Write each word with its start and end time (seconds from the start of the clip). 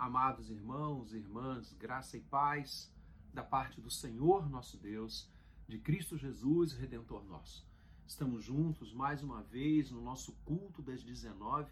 Amados 0.00 0.48
irmãos 0.48 1.12
e 1.12 1.18
irmãs, 1.18 1.74
graça 1.74 2.16
e 2.16 2.22
paz 2.22 2.90
da 3.34 3.42
parte 3.42 3.82
do 3.82 3.90
Senhor 3.90 4.48
nosso 4.48 4.78
Deus, 4.78 5.30
de 5.68 5.78
Cristo 5.78 6.16
Jesus, 6.16 6.72
Redentor 6.72 7.22
nosso. 7.26 7.68
Estamos 8.06 8.42
juntos 8.42 8.94
mais 8.94 9.22
uma 9.22 9.42
vez 9.42 9.90
no 9.90 10.00
nosso 10.00 10.32
culto 10.42 10.80
das 10.80 11.02
19 11.02 11.70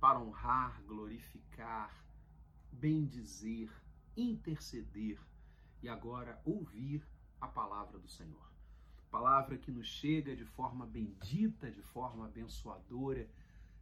para 0.00 0.18
honrar, 0.18 0.82
glorificar, 0.88 2.04
bendizer, 2.72 3.70
interceder 4.16 5.20
e 5.80 5.88
agora 5.88 6.42
ouvir 6.44 7.06
a 7.40 7.46
palavra 7.46 7.96
do 7.96 8.08
Senhor. 8.08 8.50
Palavra 9.08 9.56
que 9.56 9.70
nos 9.70 9.86
chega 9.86 10.34
de 10.34 10.44
forma 10.44 10.84
bendita, 10.84 11.70
de 11.70 11.80
forma 11.80 12.26
abençoadora, 12.26 13.30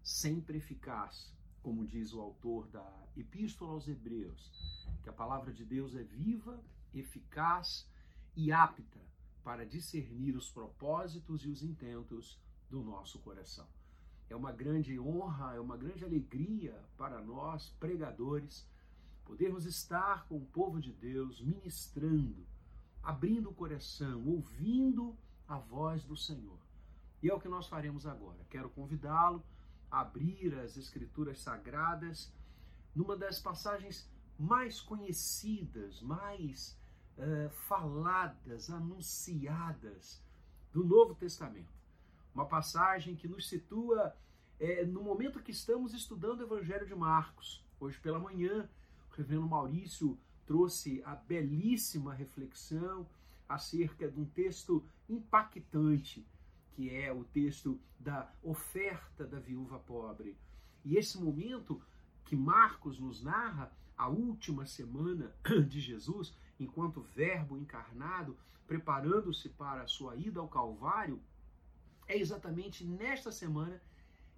sempre 0.03 0.59
eficaz 0.59 1.35
como 1.63 1.87
diz 1.87 2.13
o 2.13 2.21
autor 2.21 2.67
da 2.69 2.87
Epístola 3.17 3.73
aos 3.73 3.89
Hebreus, 3.89 4.87
que 5.03 5.09
a 5.09 5.13
palavra 5.13 5.53
de 5.53 5.65
Deus 5.65 5.95
é 5.95 6.03
viva, 6.03 6.63
eficaz 6.95 7.89
e 8.37 8.53
apta 8.53 9.01
para 9.43 9.67
discernir 9.67 10.37
os 10.37 10.51
propósitos 10.51 11.45
e 11.45 11.49
os 11.49 11.63
intentos 11.63 12.39
do 12.69 12.83
nosso 12.83 13.19
coração. 13.19 13.67
É 14.29 14.37
uma 14.37 14.53
grande 14.53 14.99
honra, 14.99 15.55
é 15.55 15.61
uma 15.61 15.77
grande 15.77 16.05
alegria 16.05 16.79
para 16.97 17.21
nós, 17.21 17.69
pregadores, 17.81 18.67
podermos 19.25 19.65
estar 19.65 20.27
com 20.27 20.37
o 20.37 20.47
povo 20.47 20.81
de 20.81 20.93
Deus 20.93 21.41
ministrando, 21.41 22.47
abrindo 23.03 23.51
o 23.51 23.55
coração, 23.55 24.25
ouvindo 24.27 25.17
a 25.49 25.59
voz 25.59 26.05
do 26.05 26.17
Senhor. 26.17 26.59
E 27.23 27.29
é 27.29 27.35
o 27.35 27.41
que 27.41 27.49
nós 27.49 27.67
faremos 27.67 28.07
agora. 28.07 28.39
Quero 28.49 28.71
convidá-lo 28.71 29.43
abrir 29.91 30.55
as 30.61 30.77
Escrituras 30.77 31.41
Sagradas 31.41 32.33
numa 32.95 33.17
das 33.17 33.39
passagens 33.39 34.09
mais 34.39 34.81
conhecidas, 34.81 36.01
mais 36.01 36.79
uh, 37.19 37.51
faladas, 37.51 38.71
anunciadas 38.71 40.23
do 40.73 40.85
Novo 40.85 41.15
Testamento. 41.15 41.73
Uma 42.35 42.47
passagem 42.47 43.17
que 43.17 43.29
nos 43.29 43.49
situa 43.49 44.15
é, 44.59 44.85
no 44.85 45.03
momento 45.03 45.43
que 45.43 45.51
estamos 45.51 45.93
estudando 45.95 46.41
o 46.41 46.45
Evangelho 46.45 46.87
de 46.87 46.95
Marcos. 46.95 47.65
Hoje 47.81 47.99
pela 47.99 48.19
manhã, 48.19 48.69
o 49.11 49.17
reverendo 49.17 49.49
Maurício 49.49 50.19
trouxe 50.47 51.03
a 51.05 51.15
belíssima 51.15 52.15
reflexão 52.15 53.07
acerca 53.49 54.09
de 54.09 54.21
um 54.21 54.25
texto 54.25 54.85
impactante 55.09 56.27
que 56.81 56.97
é 56.97 57.13
o 57.13 57.25
texto 57.25 57.79
da 57.99 58.33
oferta 58.43 59.27
da 59.27 59.39
viúva 59.39 59.79
pobre. 59.79 60.35
E 60.83 60.97
esse 60.97 61.21
momento 61.21 61.79
que 62.25 62.35
Marcos 62.35 62.99
nos 62.99 63.23
narra, 63.23 63.71
a 63.99 64.09
última 64.09 64.65
semana 64.65 65.31
de 65.69 65.79
Jesus, 65.79 66.35
enquanto 66.59 67.03
Verbo 67.15 67.59
encarnado, 67.59 68.35
preparando-se 68.67 69.51
para 69.51 69.83
a 69.83 69.87
sua 69.87 70.17
ida 70.17 70.41
ao 70.41 70.49
Calvário, 70.49 71.21
é 72.09 72.17
exatamente 72.17 72.83
nesta 72.83 73.31
semana 73.31 73.79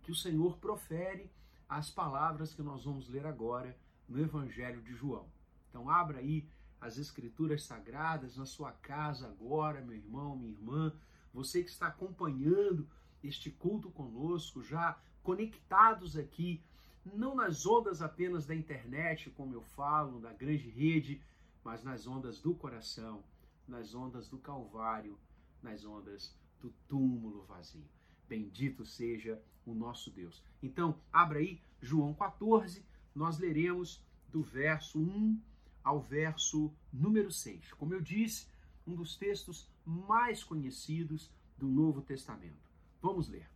que 0.02 0.10
o 0.10 0.16
Senhor 0.16 0.58
profere 0.58 1.30
as 1.68 1.90
palavras 1.90 2.52
que 2.52 2.62
nós 2.62 2.84
vamos 2.84 3.08
ler 3.08 3.24
agora 3.24 3.78
no 4.08 4.18
Evangelho 4.18 4.82
de 4.82 4.92
João. 4.96 5.28
Então, 5.70 5.88
abra 5.88 6.18
aí 6.18 6.44
as 6.80 6.98
Escrituras 6.98 7.62
Sagradas 7.62 8.36
na 8.36 8.46
sua 8.46 8.72
casa 8.72 9.28
agora, 9.28 9.80
meu 9.80 9.94
irmão, 9.94 10.36
minha 10.36 10.50
irmã 10.50 10.92
você 11.32 11.62
que 11.62 11.70
está 11.70 11.88
acompanhando 11.88 12.88
este 13.22 13.50
culto 13.50 13.90
conosco, 13.90 14.62
já 14.62 14.98
conectados 15.22 16.16
aqui, 16.16 16.62
não 17.04 17.34
nas 17.34 17.66
ondas 17.66 18.02
apenas 18.02 18.46
da 18.46 18.54
internet, 18.54 19.30
como 19.30 19.54
eu 19.54 19.62
falo, 19.62 20.20
da 20.20 20.32
grande 20.32 20.68
rede, 20.68 21.20
mas 21.64 21.82
nas 21.82 22.06
ondas 22.06 22.40
do 22.40 22.54
coração, 22.54 23.22
nas 23.66 23.94
ondas 23.94 24.28
do 24.28 24.38
Calvário, 24.38 25.18
nas 25.62 25.84
ondas 25.84 26.36
do 26.60 26.70
túmulo 26.88 27.44
vazio. 27.44 27.88
Bendito 28.28 28.84
seja 28.84 29.40
o 29.66 29.74
nosso 29.74 30.10
Deus. 30.10 30.42
Então, 30.62 30.98
abra 31.12 31.38
aí 31.38 31.60
João 31.80 32.14
14, 32.14 32.84
nós 33.14 33.38
leremos 33.38 34.02
do 34.28 34.42
verso 34.42 34.98
1 34.98 35.40
ao 35.84 36.00
verso 36.00 36.72
número 36.92 37.30
6. 37.30 37.72
Como 37.74 37.92
eu 37.94 38.00
disse, 38.00 38.46
um 38.86 38.94
dos 38.94 39.16
textos 39.16 39.68
mais 39.84 40.42
conhecidos 40.42 41.30
do 41.56 41.68
Novo 41.68 42.02
Testamento. 42.02 42.70
Vamos 43.00 43.28
ler. 43.28 43.48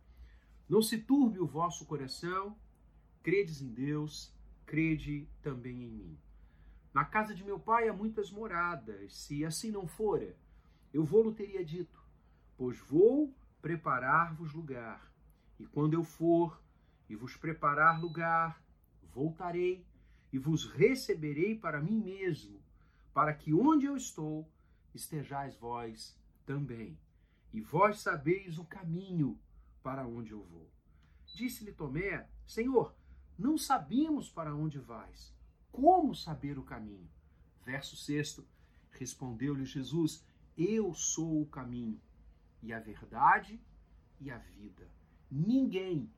Não 0.67 0.81
se 0.81 0.97
turbe 0.97 1.39
o 1.39 1.47
vosso 1.47 1.85
coração, 1.85 2.57
credes 3.23 3.61
em 3.61 3.73
Deus, 3.73 4.33
crede 4.65 5.27
também 5.41 5.83
em 5.83 5.91
mim. 5.91 6.17
Na 6.93 7.05
casa 7.05 7.33
de 7.33 7.43
meu 7.43 7.59
pai 7.59 7.87
há 7.87 7.93
muitas 7.93 8.31
moradas, 8.31 9.15
se 9.15 9.45
assim 9.45 9.71
não 9.71 9.87
fora, 9.87 10.35
eu 10.93 11.03
vou-lo 11.03 11.33
teria 11.33 11.63
dito, 11.63 12.01
pois 12.57 12.79
vou 12.79 13.33
preparar-vos 13.61 14.53
lugar. 14.53 15.11
E 15.59 15.65
quando 15.65 15.93
eu 15.93 16.03
for 16.03 16.61
e 17.09 17.15
vos 17.15 17.37
preparar 17.37 18.01
lugar, 18.01 18.61
voltarei 19.13 19.85
e 20.31 20.37
vos 20.37 20.65
receberei 20.65 21.55
para 21.55 21.81
mim 21.81 21.99
mesmo, 21.99 22.59
para 23.13 23.33
que 23.33 23.53
onde 23.53 23.85
eu 23.85 23.95
estou, 23.95 24.47
estejais 24.93 25.55
vós 25.57 26.17
também. 26.45 26.97
E 27.53 27.61
vós 27.61 27.99
sabeis 27.99 28.57
o 28.57 28.65
caminho 28.65 29.39
para 29.81 30.05
onde 30.05 30.31
eu 30.31 30.43
vou. 30.43 30.69
Disse-lhe 31.25 31.71
Tomé: 31.71 32.27
Senhor, 32.45 32.95
não 33.37 33.57
sabemos 33.57 34.29
para 34.29 34.55
onde 34.55 34.79
vais. 34.79 35.33
Como 35.71 36.15
saber 36.15 36.57
o 36.57 36.63
caminho? 36.63 37.09
Verso 37.63 37.95
6. 37.95 38.41
Respondeu-lhe 38.91 39.65
Jesus: 39.65 40.25
Eu 40.57 40.93
sou 40.93 41.41
o 41.41 41.45
caminho, 41.45 42.01
e 42.63 42.73
a 42.73 42.79
verdade 42.79 43.61
e 44.19 44.31
a 44.31 44.37
vida. 44.37 44.89
Ninguém 45.29 46.11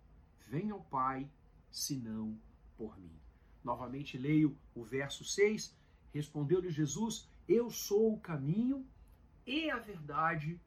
vem 0.48 0.72
ao 0.72 0.82
Pai 0.84 1.30
senão 1.70 2.40
por 2.78 2.98
mim. 2.98 3.20
Novamente 3.64 4.18
leio 4.18 4.58
o 4.74 4.84
verso 4.84 5.24
6. 5.24 5.76
Respondeu-lhe 6.14 6.72
Jesus: 6.72 7.29
eu 7.50 7.72
sou 7.72 8.14
o 8.14 8.20
caminho 8.20 8.86
e 9.44 9.72
a 9.72 9.80
verdade 9.80 10.62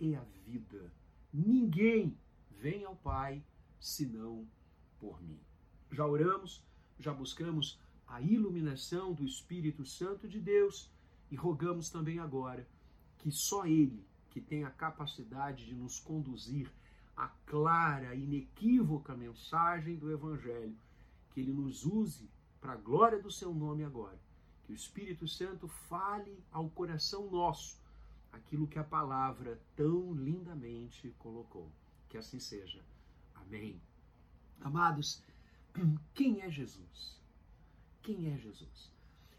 e 0.00 0.16
a 0.16 0.24
vida. 0.46 0.90
Ninguém 1.30 2.16
vem 2.58 2.86
ao 2.86 2.96
Pai 2.96 3.44
senão 3.78 4.48
por 4.98 5.22
mim. 5.22 5.38
Já 5.90 6.06
oramos, 6.06 6.64
já 6.98 7.12
buscamos 7.12 7.78
a 8.06 8.22
iluminação 8.22 9.12
do 9.12 9.22
Espírito 9.24 9.84
Santo 9.84 10.26
de 10.26 10.40
Deus 10.40 10.90
e 11.30 11.36
rogamos 11.36 11.90
também 11.90 12.18
agora 12.18 12.66
que 13.18 13.30
só 13.30 13.66
Ele, 13.66 14.02
que 14.30 14.40
tem 14.40 14.64
a 14.64 14.70
capacidade 14.70 15.66
de 15.66 15.74
nos 15.74 16.00
conduzir 16.00 16.72
à 17.14 17.28
clara, 17.44 18.14
inequívoca 18.14 19.14
mensagem 19.14 19.96
do 19.96 20.10
Evangelho, 20.10 20.76
que 21.30 21.40
Ele 21.40 21.52
nos 21.52 21.84
use 21.84 22.30
para 22.58 22.72
a 22.72 22.76
glória 22.76 23.20
do 23.20 23.30
Seu 23.30 23.54
nome 23.54 23.84
agora 23.84 24.18
o 24.72 24.74
Espírito 24.74 25.28
Santo 25.28 25.68
fale 25.68 26.42
ao 26.50 26.70
coração 26.70 27.30
nosso 27.30 27.78
aquilo 28.32 28.66
que 28.66 28.78
a 28.78 28.84
palavra 28.84 29.60
tão 29.76 30.14
lindamente 30.14 31.14
colocou. 31.18 31.70
Que 32.08 32.16
assim 32.16 32.38
seja. 32.38 32.82
Amém. 33.34 33.78
Amados, 34.62 35.22
quem 36.14 36.40
é 36.40 36.50
Jesus? 36.50 37.20
Quem 38.02 38.32
é 38.32 38.38
Jesus? 38.38 38.90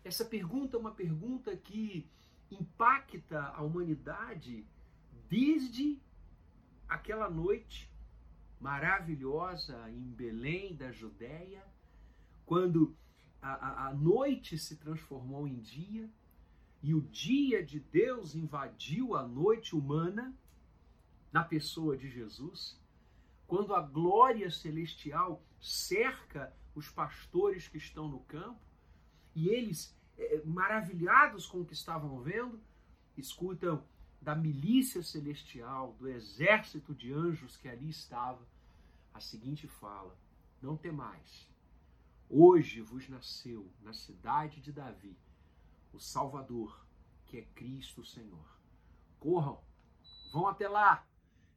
Essa 0.03 0.23
pergunta 0.23 0.77
é 0.77 0.79
uma 0.79 0.91
pergunta 0.91 1.57
que 1.57 2.07
impacta 2.51 3.47
a 3.55 3.63
humanidade 3.63 4.63
desde 5.27 5.99
aquela 6.87 7.27
noite 7.27 7.91
maravilhosa 8.59 9.89
em 9.89 10.11
Belém 10.11 10.75
da 10.75 10.91
Judéia, 10.91 11.65
quando 12.45 12.95
a, 13.43 13.87
a, 13.87 13.93
noite 13.93 14.57
se 14.57 14.77
transformou 14.77 15.45
em 15.45 15.59
dia 15.59 16.09
e 16.81 16.93
o 16.95 17.01
dia 17.01 17.63
de 17.63 17.77
Deus 17.79 18.35
invadiu 18.35 19.15
a 19.17 19.27
noite 19.27 19.75
humana 19.75 20.33
na 21.31 21.43
pessoa 21.43 21.97
de 21.97 22.09
Jesus, 22.09 22.79
quando 23.45 23.75
a 23.75 23.81
glória 23.81 24.49
celestial 24.49 25.43
cerca 25.59 26.55
os 26.73 26.89
pastores 26.89 27.67
que 27.67 27.77
estão 27.77 28.07
no 28.07 28.21
campo 28.21 28.61
e 29.35 29.49
eles, 29.49 29.93
é, 30.17 30.41
maravilhados 30.45 31.45
com 31.45 31.61
o 31.61 31.65
que 31.65 31.73
estavam 31.73 32.21
vendo, 32.21 32.59
escutam 33.17 33.83
da 34.21 34.33
milícia 34.33 35.03
celestial, 35.03 35.97
do 35.99 36.07
exército 36.07 36.95
de 36.95 37.11
anjos 37.11 37.57
que 37.57 37.67
ali 37.67 37.89
estava, 37.89 38.41
a 39.13 39.19
seguinte 39.19 39.67
fala: 39.67 40.17
Não 40.61 40.77
temais 40.77 41.52
Hoje 42.35 42.81
vos 42.81 43.07
nasceu 43.09 43.71
na 43.79 43.93
cidade 43.93 44.59
de 44.59 44.71
Davi 44.71 45.15
o 45.93 45.99
Salvador, 45.99 46.83
que 47.27 47.37
é 47.37 47.43
Cristo 47.53 48.03
Senhor. 48.03 48.59
Corram, 49.19 49.63
vão 50.31 50.47
até 50.47 50.67
lá, 50.67 51.07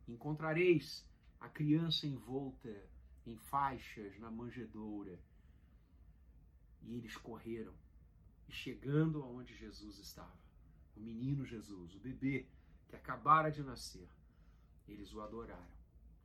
encontrareis 0.07 1.03
a 1.41 1.49
criança 1.49 2.07
envolta 2.07 2.69
em 3.25 3.39
faixas 3.39 4.19
na 4.19 4.31
manjedoura. 4.31 5.19
E 6.83 6.95
eles 6.95 7.17
correram. 7.17 7.73
E 8.47 8.53
chegando 8.53 9.23
aonde 9.23 9.57
Jesus 9.57 9.99
estava, 9.99 10.39
o 10.95 11.01
menino 11.01 11.47
Jesus, 11.47 11.95
o 11.95 12.01
bebê 12.01 12.47
que 12.87 12.97
acabara 12.97 13.51
de 13.51 13.63
nascer, 13.63 14.11
eles 14.87 15.11
o 15.15 15.23
adoraram. 15.23 15.79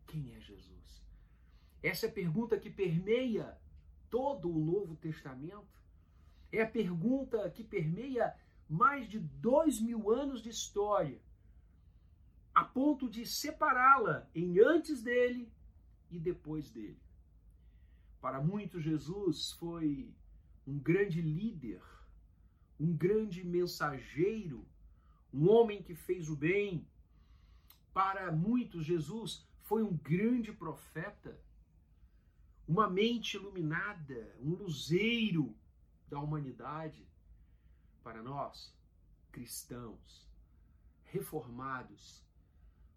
Quem 0.07 0.35
é 0.35 0.41
Jesus? 0.41 1.01
Essa 1.81 2.07
é 2.07 2.09
a 2.09 2.11
pergunta 2.11 2.59
que 2.59 2.69
permeia 2.69 3.57
todo 4.11 4.51
o 4.51 4.59
Novo 4.59 4.95
Testamento. 4.95 5.65
É 6.51 6.61
a 6.61 6.69
pergunta 6.69 7.49
que 7.49 7.63
permeia 7.63 8.35
mais 8.69 9.09
de 9.09 9.17
dois 9.19 9.81
mil 9.81 10.11
anos 10.11 10.43
de 10.43 10.49
história, 10.49 11.19
a 12.53 12.63
ponto 12.63 13.09
de 13.09 13.25
separá-la 13.25 14.29
em 14.35 14.59
antes 14.59 15.01
dele 15.01 15.51
e 16.11 16.19
depois 16.19 16.69
dele. 16.69 16.99
Para 18.21 18.41
muitos, 18.41 18.83
Jesus 18.83 19.53
foi 19.53 20.13
um 20.67 20.77
grande 20.77 21.21
líder, 21.21 21.81
um 22.79 22.95
grande 22.95 23.43
mensageiro, 23.43 24.65
um 25.33 25.49
homem 25.49 25.81
que 25.81 25.95
fez 25.95 26.29
o 26.29 26.35
bem. 26.35 26.85
Para 27.93 28.31
muitos, 28.31 28.85
Jesus 28.85 29.47
foi 29.63 29.83
um 29.83 29.95
grande 29.97 30.51
profeta, 30.51 31.39
uma 32.71 32.89
mente 32.89 33.35
iluminada, 33.35 34.33
um 34.39 34.51
luzeiro 34.51 35.53
da 36.09 36.17
humanidade. 36.21 37.05
Para 38.01 38.23
nós, 38.23 38.73
cristãos, 39.29 40.25
reformados, 41.03 42.23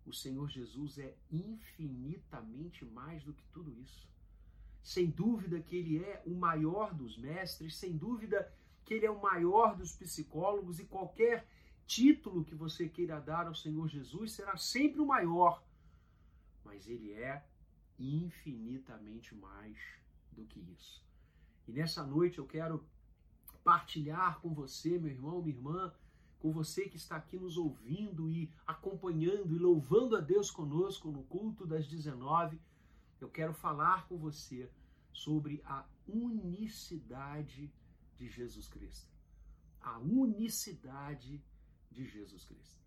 o 0.06 0.12
Senhor 0.12 0.48
Jesus 0.48 0.96
é 0.98 1.16
infinitamente 1.28 2.84
mais 2.84 3.24
do 3.24 3.34
que 3.34 3.44
tudo 3.48 3.76
isso. 3.80 4.08
Sem 4.80 5.10
dúvida 5.10 5.60
que 5.60 5.74
ele 5.74 6.04
é 6.04 6.22
o 6.24 6.36
maior 6.36 6.94
dos 6.94 7.18
mestres, 7.18 7.76
sem 7.76 7.96
dúvida 7.96 8.54
que 8.84 8.94
ele 8.94 9.06
é 9.06 9.10
o 9.10 9.20
maior 9.20 9.74
dos 9.76 9.96
psicólogos 9.96 10.78
e 10.78 10.84
qualquer 10.84 11.48
título 11.84 12.44
que 12.44 12.54
você 12.54 12.88
queira 12.88 13.20
dar 13.20 13.48
ao 13.48 13.54
Senhor 13.56 13.88
Jesus 13.88 14.32
será 14.32 14.56
sempre 14.56 15.00
o 15.00 15.06
maior. 15.06 15.64
Mas 16.62 16.86
ele 16.86 17.12
é 17.12 17.44
infinitamente 17.98 19.34
mais 19.34 19.76
do 20.32 20.44
que 20.44 20.60
isso. 20.60 21.02
E 21.66 21.72
nessa 21.72 22.04
noite 22.04 22.38
eu 22.38 22.46
quero 22.46 22.84
partilhar 23.62 24.40
com 24.40 24.52
você, 24.52 24.98
meu 24.98 25.10
irmão, 25.10 25.42
minha 25.42 25.56
irmã, 25.56 25.92
com 26.38 26.52
você 26.52 26.88
que 26.88 26.96
está 26.96 27.16
aqui 27.16 27.38
nos 27.38 27.56
ouvindo 27.56 28.28
e 28.28 28.52
acompanhando 28.66 29.56
e 29.56 29.58
louvando 29.58 30.14
a 30.16 30.20
Deus 30.20 30.50
conosco 30.50 31.10
no 31.10 31.22
culto 31.24 31.66
das 31.66 31.86
19, 31.86 32.60
eu 33.18 33.30
quero 33.30 33.54
falar 33.54 34.06
com 34.06 34.18
você 34.18 34.70
sobre 35.10 35.62
a 35.64 35.86
unicidade 36.06 37.72
de 38.16 38.28
Jesus 38.28 38.68
Cristo. 38.68 39.10
A 39.80 39.98
unicidade 39.98 41.42
de 41.90 42.04
Jesus 42.04 42.44
Cristo. 42.44 42.84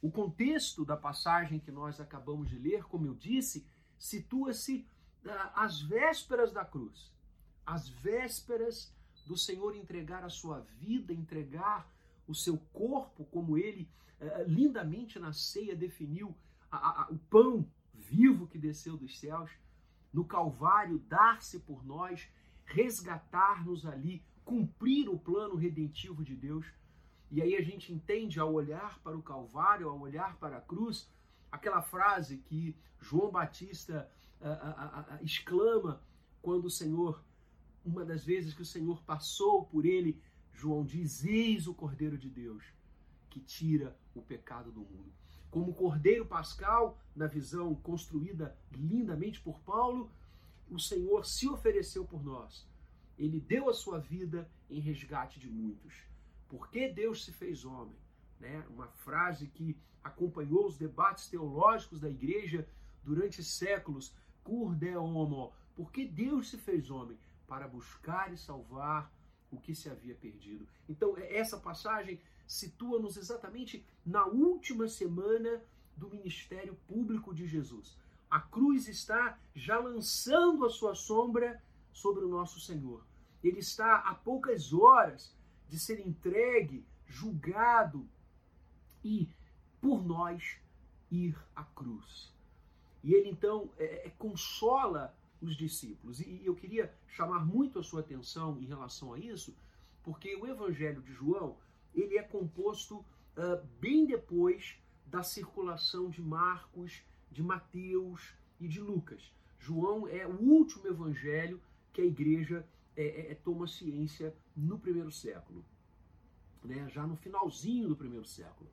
O 0.00 0.10
contexto 0.10 0.84
da 0.84 0.96
passagem 0.96 1.58
que 1.58 1.72
nós 1.72 2.00
acabamos 2.00 2.48
de 2.48 2.58
ler, 2.58 2.84
como 2.84 3.06
eu 3.06 3.14
disse, 3.14 3.66
situa-se 3.98 4.86
ah, 5.26 5.64
às 5.64 5.80
vésperas 5.80 6.52
da 6.52 6.64
cruz, 6.64 7.12
às 7.66 7.88
vésperas 7.88 8.92
do 9.26 9.36
Senhor 9.36 9.76
entregar 9.76 10.24
a 10.24 10.30
sua 10.30 10.60
vida, 10.60 11.12
entregar 11.12 11.90
o 12.26 12.34
seu 12.34 12.56
corpo, 12.72 13.24
como 13.26 13.58
ele 13.58 13.88
uh, 14.20 14.44
lindamente 14.46 15.18
na 15.18 15.32
ceia 15.32 15.76
definiu 15.76 16.34
a, 16.70 17.02
a, 17.02 17.08
o 17.10 17.18
pão 17.18 17.66
vivo 17.94 18.46
que 18.46 18.58
desceu 18.58 18.96
dos 18.96 19.18
céus, 19.18 19.50
no 20.12 20.24
Calvário, 20.24 20.98
dar-se 21.00 21.60
por 21.60 21.84
nós, 21.84 22.28
resgatar-nos 22.64 23.84
ali, 23.84 24.22
cumprir 24.44 25.08
o 25.08 25.18
plano 25.18 25.56
redentivo 25.56 26.24
de 26.24 26.34
Deus. 26.34 26.66
E 27.30 27.42
aí 27.42 27.54
a 27.54 27.62
gente 27.62 27.92
entende 27.92 28.40
ao 28.40 28.52
olhar 28.52 28.98
para 29.00 29.16
o 29.16 29.22
Calvário, 29.22 29.88
ao 29.88 30.00
olhar 30.00 30.36
para 30.38 30.56
a 30.56 30.60
cruz, 30.62 31.10
aquela 31.50 31.82
frase 31.82 32.38
que 32.38 32.76
João 33.00 33.30
Batista 33.30 34.10
uh, 34.40 35.14
uh, 35.14 35.24
exclama 35.24 36.02
quando 36.42 36.66
o 36.66 36.70
Senhor, 36.70 37.22
uma 37.84 38.04
das 38.04 38.24
vezes 38.24 38.54
que 38.54 38.62
o 38.62 38.66
Senhor 38.66 39.02
passou 39.02 39.64
por 39.64 39.84
ele, 39.84 40.20
João 40.52 40.84
diz: 40.84 41.24
Eis 41.24 41.66
o 41.66 41.74
Cordeiro 41.74 42.18
de 42.18 42.28
Deus 42.28 42.64
que 43.30 43.40
tira 43.40 43.96
o 44.14 44.22
pecado 44.22 44.72
do 44.72 44.80
mundo. 44.80 45.12
Como 45.50 45.74
Cordeiro 45.74 46.26
Pascal, 46.26 46.98
na 47.14 47.26
visão 47.26 47.74
construída 47.74 48.56
lindamente 48.70 49.40
por 49.40 49.60
Paulo, 49.60 50.10
o 50.70 50.78
Senhor 50.78 51.24
se 51.24 51.48
ofereceu 51.48 52.04
por 52.04 52.22
nós. 52.22 52.66
Ele 53.18 53.40
deu 53.40 53.68
a 53.68 53.74
sua 53.74 53.98
vida 53.98 54.48
em 54.68 54.80
resgate 54.80 55.40
de 55.40 55.48
muitos. 55.48 56.02
Por 56.48 56.70
que 56.70 56.88
Deus 56.88 57.24
se 57.24 57.32
fez 57.32 57.64
homem? 57.64 57.96
Né? 58.40 58.64
Uma 58.70 58.88
frase 58.88 59.46
que 59.48 59.76
acompanhou 60.02 60.66
os 60.66 60.76
debates 60.76 61.28
teológicos 61.28 62.00
da 62.00 62.08
igreja 62.08 62.66
durante 63.02 63.42
séculos. 63.42 64.14
Cur 64.44 64.74
de 64.74 64.96
homo. 64.96 65.52
Por 65.74 65.92
que 65.92 66.06
Deus 66.06 66.50
se 66.50 66.58
fez 66.58 66.90
homem? 66.90 67.18
Para 67.46 67.68
buscar 67.68 68.32
e 68.32 68.36
salvar 68.36 69.12
o 69.50 69.58
que 69.58 69.74
se 69.74 69.88
havia 69.88 70.14
perdido. 70.14 70.66
Então, 70.88 71.16
é, 71.16 71.36
essa 71.36 71.58
passagem 71.58 72.20
situa-nos 72.46 73.16
exatamente 73.16 73.84
na 74.04 74.24
última 74.26 74.88
semana 74.88 75.62
do 75.96 76.08
ministério 76.08 76.74
público 76.86 77.34
de 77.34 77.46
Jesus. 77.46 77.96
A 78.30 78.40
cruz 78.40 78.88
está 78.88 79.38
já 79.54 79.78
lançando 79.78 80.64
a 80.64 80.70
sua 80.70 80.94
sombra 80.94 81.62
sobre 81.92 82.24
o 82.24 82.28
nosso 82.28 82.60
Senhor. 82.60 83.04
Ele 83.42 83.58
está 83.58 83.96
a 83.96 84.14
poucas 84.14 84.72
horas 84.72 85.34
de 85.68 85.78
ser 85.78 86.00
entregue, 86.00 86.84
julgado 87.06 88.08
e, 89.04 89.28
por 89.80 90.04
nós, 90.04 90.58
ir 91.10 91.36
à 91.54 91.64
cruz. 91.64 92.32
E 93.02 93.14
ele 93.14 93.28
então 93.28 93.70
é, 93.78 94.08
é 94.08 94.10
consola 94.10 95.14
os 95.40 95.56
discípulos. 95.56 96.20
E 96.20 96.42
eu 96.44 96.54
queria 96.54 96.92
chamar 97.08 97.44
muito 97.44 97.78
a 97.78 97.82
sua 97.82 98.00
atenção 98.00 98.58
em 98.60 98.66
relação 98.66 99.12
a 99.12 99.18
isso, 99.18 99.56
porque 100.02 100.34
o 100.36 100.46
Evangelho 100.46 101.00
de 101.02 101.12
João 101.12 101.56
ele 101.94 102.16
é 102.16 102.22
composto 102.22 102.98
uh, 102.98 103.64
bem 103.80 104.06
depois 104.06 104.76
da 105.06 105.22
circulação 105.22 106.10
de 106.10 106.20
Marcos, 106.20 107.02
de 107.30 107.42
Mateus 107.42 108.34
e 108.60 108.68
de 108.68 108.80
Lucas. 108.80 109.32
João 109.58 110.06
é 110.06 110.26
o 110.26 110.40
último 110.40 110.86
evangelho 110.86 111.60
que 111.92 112.00
a 112.00 112.04
igreja 112.04 112.66
é, 112.96 113.02
é, 113.02 113.32
é 113.32 113.34
toma 113.34 113.66
ciência 113.66 114.34
no 114.56 114.78
primeiro 114.78 115.10
século, 115.10 115.64
né? 116.62 116.88
já 116.90 117.06
no 117.06 117.16
finalzinho 117.16 117.88
do 117.88 117.96
primeiro 117.96 118.24
século. 118.24 118.70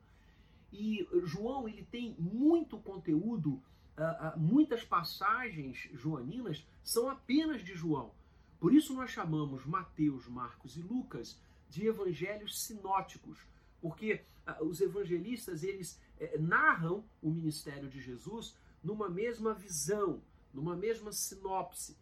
E 0.72 1.06
João 1.24 1.68
ele 1.68 1.84
tem 1.84 2.14
muito 2.18 2.78
conteúdo 2.78 3.62
uh, 3.96 4.38
muitas 4.38 4.84
passagens 4.84 5.88
joaninas 5.94 6.66
são 6.82 7.08
apenas 7.08 7.62
de 7.62 7.74
João. 7.74 8.12
Por 8.60 8.72
isso 8.72 8.94
nós 8.94 9.10
chamamos 9.10 9.64
Mateus, 9.64 10.26
Marcos 10.28 10.76
e 10.76 10.82
Lucas 10.82 11.38
de 11.68 11.86
evangelhos 11.86 12.62
sinóticos, 12.62 13.38
porque 13.80 14.22
uh, 14.46 14.64
os 14.64 14.80
evangelistas 14.80 15.62
eles 15.62 16.00
uh, 16.20 16.40
narram 16.40 17.04
o 17.22 17.30
ministério 17.30 17.88
de 17.88 18.00
Jesus 18.00 18.56
numa 18.82 19.08
mesma 19.08 19.54
visão, 19.54 20.22
numa 20.52 20.76
mesma 20.76 21.12
sinopse. 21.12 21.96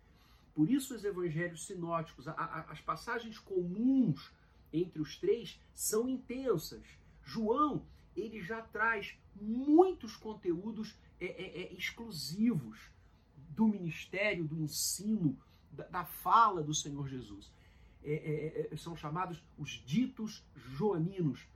Por 0.55 0.71
isso 0.71 0.95
os 0.95 1.05
evangelhos 1.05 1.67
sinóticos, 1.67 2.29
as 2.29 2.81
passagens 2.81 3.41
comuns 3.41 4.33
entre 4.73 5.01
os 5.01 5.17
três 5.17 5.61
são 5.75 6.09
intensas. 6.09 6.87
João 7.25 7.85
ele 8.17 8.43
já 8.43 8.63
traz 8.63 9.17
muitos 9.35 10.17
conteúdos 10.17 10.97
é, 11.21 11.27
é, 11.27 11.63
é, 11.63 11.75
exclusivos 11.75 12.91
do 13.51 13.67
ministério, 13.67 14.45
do 14.45 14.59
ensino, 14.61 15.39
da, 15.71 15.85
da 15.85 16.05
fala 16.05 16.63
do 16.63 16.75
Senhor 16.75 17.09
Jesus. 17.09 17.53
É, 18.03 18.69
é, 18.73 18.77
são 18.77 18.97
chamados 18.97 19.43
os 19.57 19.71
ditos 19.71 20.45
joaninos. 20.55 21.49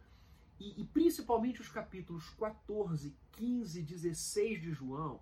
E, 0.59 0.81
e, 0.81 0.85
principalmente 0.85 1.61
os 1.61 1.69
capítulos 1.69 2.31
14, 2.31 3.15
15, 3.33 3.83
16 3.83 4.61
de 4.61 4.73
João, 4.73 5.21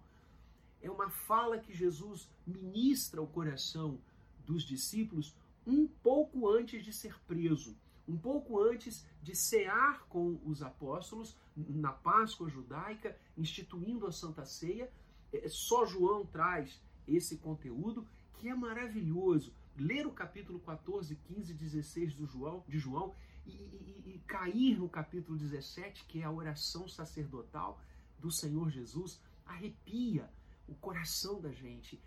é 0.81 0.91
uma 0.91 1.11
fala 1.11 1.59
que 1.59 1.75
Jesus 1.75 2.29
ministra 2.47 3.21
ao 3.21 3.27
coração 3.27 3.99
dos 4.47 4.63
discípulos 4.63 5.35
um 5.67 5.87
pouco 5.87 6.49
antes 6.49 6.85
de 6.85 6.93
ser 6.93 7.19
preso 7.27 7.77
um 8.09 8.17
pouco 8.17 8.61
antes 8.61 9.05
de 9.23 9.35
cear 9.35 10.07
com 10.09 10.41
os 10.45 10.63
apóstolos 10.63 11.37
na 11.57 11.93
Páscoa 11.93 12.49
judaica, 12.49 13.17
instituindo 13.37 14.07
a 14.07 14.13
Santa 14.13 14.45
Ceia. 14.45 14.91
É, 15.33 15.49
só 15.49 15.85
João 15.85 16.25
traz 16.25 16.81
esse 17.07 17.39
conteúdo 17.39 18.07
que 18.35 18.49
é 18.49 18.55
maravilhoso. 18.55 19.53
Ler 19.77 20.07
o 20.07 20.13
capítulo 20.13 20.59
14, 20.61 21.17
15 21.17 21.55
16 21.55 22.15
do 22.15 22.27
João, 22.27 22.65
de 22.69 22.79
João 22.79 23.15
e, 23.45 23.51
e, 23.51 24.03
e 24.15 24.23
cair 24.27 24.79
no 24.79 24.89
capítulo 24.89 25.37
17, 25.37 26.05
que 26.05 26.21
é 26.21 26.25
a 26.25 26.31
oração 26.31 26.89
sacerdotal 26.89 27.81
do 28.19 28.31
Senhor 28.31 28.71
Jesus, 28.71 29.21
arrepia 29.45 30.31
o 30.67 30.75
coração 30.75 31.41
da 31.41 31.53
gente. 31.53 32.01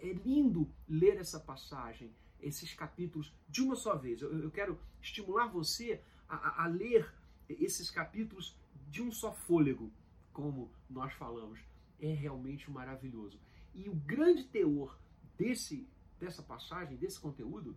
É 0.00 0.12
lindo 0.12 0.70
ler 0.88 1.16
essa 1.16 1.40
passagem 1.40 2.14
esses 2.44 2.74
capítulos 2.74 3.32
de 3.48 3.62
uma 3.62 3.74
só 3.74 3.96
vez. 3.96 4.20
Eu, 4.20 4.38
eu 4.38 4.50
quero 4.50 4.78
estimular 5.00 5.46
você 5.46 6.00
a, 6.28 6.64
a, 6.64 6.66
ler 6.66 7.12
esses 7.48 7.90
capítulos 7.90 8.54
de 8.90 9.02
um 9.02 9.10
só 9.10 9.32
fôlego, 9.32 9.90
como 10.32 10.70
nós 10.88 11.12
falamos. 11.14 11.58
É 12.00 12.12
realmente 12.12 12.70
maravilhoso. 12.70 13.38
E 13.74 13.88
o 13.88 13.94
grande 13.94 14.44
teor 14.44 14.96
desse, 15.38 15.86
dessa 16.20 16.42
passagem, 16.42 16.96
desse 16.96 17.18
conteúdo, 17.18 17.74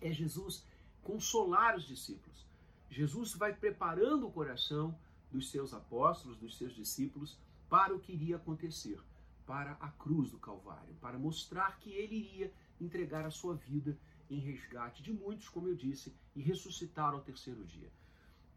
é 0.00 0.10
Jesus 0.12 0.64
consolar 1.02 1.76
os 1.76 1.86
discípulos. 1.86 2.44
Jesus 2.90 3.34
vai 3.34 3.54
preparando 3.54 4.26
o 4.26 4.32
coração 4.32 4.98
dos 5.30 5.50
seus 5.50 5.74
apóstolos, 5.74 6.38
dos 6.38 6.56
seus 6.56 6.74
discípulos, 6.74 7.36
para 7.68 7.94
o 7.94 8.00
que 8.00 8.12
iria 8.12 8.36
acontecer, 8.36 8.98
para 9.46 9.72
a 9.72 9.88
cruz 9.90 10.30
do 10.30 10.38
Calvário, 10.38 10.94
para 11.00 11.18
mostrar 11.18 11.78
que 11.78 11.90
ele 11.90 12.16
iria 12.16 12.52
entregar 12.80 13.24
a 13.24 13.30
sua 13.30 13.54
vida 13.54 13.96
em 14.28 14.38
resgate 14.40 15.02
de 15.02 15.12
muitos, 15.12 15.48
como 15.48 15.68
eu 15.68 15.74
disse, 15.74 16.12
e 16.34 16.42
ressuscitar 16.42 17.14
ao 17.14 17.20
terceiro 17.20 17.64
dia. 17.64 17.90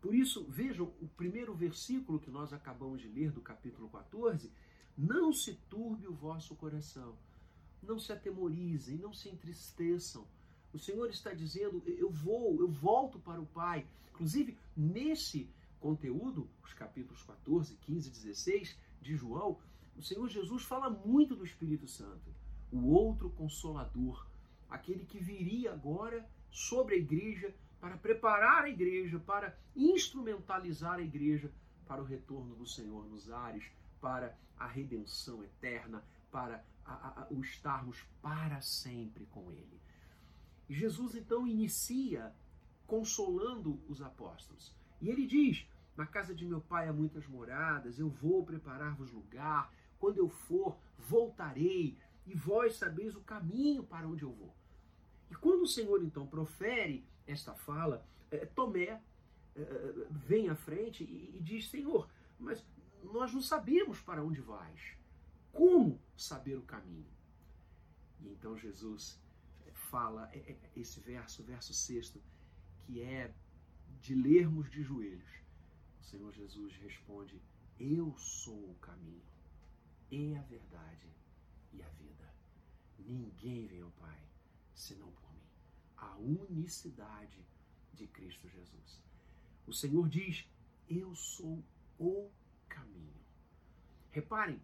Por 0.01 0.15
isso, 0.15 0.45
vejam 0.49 0.91
o 0.99 1.07
primeiro 1.07 1.53
versículo 1.53 2.19
que 2.19 2.31
nós 2.31 2.51
acabamos 2.53 3.01
de 3.01 3.07
ler 3.07 3.31
do 3.31 3.41
capítulo 3.41 3.89
14: 3.89 4.51
Não 4.97 5.31
se 5.31 5.55
turbe 5.69 6.07
o 6.07 6.13
vosso 6.13 6.55
coração, 6.55 7.15
não 7.83 7.99
se 7.99 8.11
atemorizem, 8.11 8.97
não 8.97 9.13
se 9.13 9.29
entristeçam. 9.29 10.25
O 10.73 10.79
Senhor 10.79 11.09
está 11.09 11.33
dizendo: 11.33 11.83
Eu 11.85 12.09
vou, 12.09 12.59
eu 12.59 12.69
volto 12.69 13.19
para 13.19 13.41
o 13.41 13.45
Pai. 13.45 13.85
Inclusive, 14.11 14.57
nesse 14.75 15.49
conteúdo, 15.79 16.49
os 16.63 16.73
capítulos 16.73 17.21
14, 17.23 17.75
15 17.75 18.07
e 18.07 18.11
16 18.11 18.77
de 19.01 19.15
João, 19.15 19.59
o 19.99 20.03
Senhor 20.03 20.29
Jesus 20.29 20.63
fala 20.63 20.89
muito 20.89 21.35
do 21.35 21.43
Espírito 21.43 21.85
Santo 21.85 22.33
o 22.71 22.87
outro 22.87 23.29
consolador, 23.31 24.25
aquele 24.69 25.03
que 25.03 25.19
viria 25.19 25.73
agora 25.73 26.25
sobre 26.49 26.95
a 26.95 26.97
igreja 26.97 27.53
para 27.81 27.97
preparar 27.97 28.63
a 28.63 28.69
igreja, 28.69 29.19
para 29.19 29.57
instrumentalizar 29.75 30.95
a 30.95 31.01
igreja 31.01 31.51
para 31.85 32.01
o 32.01 32.05
retorno 32.05 32.55
do 32.55 32.65
Senhor 32.65 33.05
nos 33.09 33.29
ares, 33.29 33.65
para 33.99 34.37
a 34.57 34.67
redenção 34.67 35.43
eterna, 35.43 36.03
para 36.31 36.63
a, 36.85 37.23
a, 37.23 37.27
o 37.29 37.41
estarmos 37.41 38.05
para 38.21 38.61
sempre 38.61 39.25
com 39.25 39.51
Ele. 39.51 39.81
Jesus 40.69 41.13
então 41.15 41.45
inicia 41.45 42.33
consolando 42.87 43.81
os 43.89 44.01
apóstolos. 44.01 44.73
E 45.01 45.09
ele 45.09 45.25
diz: 45.25 45.67
Na 45.97 46.05
casa 46.05 46.33
de 46.33 46.45
meu 46.45 46.61
pai 46.61 46.87
há 46.87 46.93
muitas 46.93 47.27
moradas, 47.27 47.99
eu 47.99 48.09
vou 48.09 48.45
preparar-vos 48.45 49.11
lugar. 49.11 49.73
Quando 49.99 50.17
eu 50.17 50.29
for, 50.29 50.77
voltarei 50.97 51.97
e 52.25 52.33
vós 52.33 52.75
sabeis 52.75 53.15
o 53.15 53.21
caminho 53.21 53.83
para 53.83 54.07
onde 54.07 54.23
eu 54.23 54.31
vou. 54.31 54.53
E 55.29 55.35
quando 55.35 55.63
o 55.63 55.67
Senhor 55.67 56.03
então 56.03 56.25
profere 56.25 57.05
esta 57.27 57.53
fala, 57.53 58.05
é, 58.31 58.45
Tomé 58.45 59.01
é, 59.55 60.07
vem 60.09 60.49
à 60.49 60.55
frente 60.55 61.03
e, 61.03 61.37
e 61.37 61.41
diz: 61.41 61.69
Senhor, 61.69 62.09
mas 62.39 62.65
nós 63.03 63.33
não 63.33 63.41
sabemos 63.41 64.01
para 64.01 64.23
onde 64.23 64.41
vais. 64.41 64.97
Como 65.51 65.99
saber 66.15 66.57
o 66.57 66.61
caminho? 66.61 67.07
E 68.19 68.29
então 68.29 68.57
Jesus 68.57 69.19
fala 69.73 70.29
esse 70.75 70.99
verso, 70.99 71.43
verso 71.43 71.73
sexto, 71.73 72.21
que 72.85 73.01
é 73.01 73.33
de 74.01 74.13
lermos 74.15 74.69
de 74.69 74.81
joelhos. 74.83 75.29
O 75.99 76.03
Senhor 76.03 76.31
Jesus 76.33 76.75
responde: 76.77 77.41
Eu 77.79 78.15
sou 78.17 78.71
o 78.71 78.75
caminho, 78.75 79.23
e 80.11 80.35
a 80.35 80.41
verdade 80.41 81.07
e 81.73 81.81
a 81.81 81.89
vida. 81.89 82.33
Ninguém 82.97 83.67
vem 83.67 83.81
ao 83.81 83.91
Pai 83.91 84.19
senão 84.73 85.11
por 85.11 85.31
mim. 85.33 85.41
A 85.97 86.15
unicidade 86.17 87.45
de 87.93 88.07
Cristo 88.07 88.47
Jesus. 88.47 89.01
O 89.67 89.73
Senhor 89.73 90.07
diz: 90.07 90.45
Eu 90.89 91.13
sou 91.15 91.63
o 91.97 92.29
caminho. 92.67 93.19
Reparem, 94.09 94.61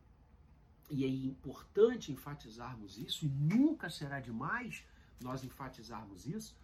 e 0.90 1.04
é 1.04 1.08
importante 1.08 2.12
enfatizarmos 2.12 2.98
isso, 2.98 3.26
e 3.26 3.30
nunca 3.30 3.90
será 3.90 4.20
demais 4.20 4.84
nós 5.22 5.44
enfatizarmos 5.44 6.26
isso. 6.26 6.56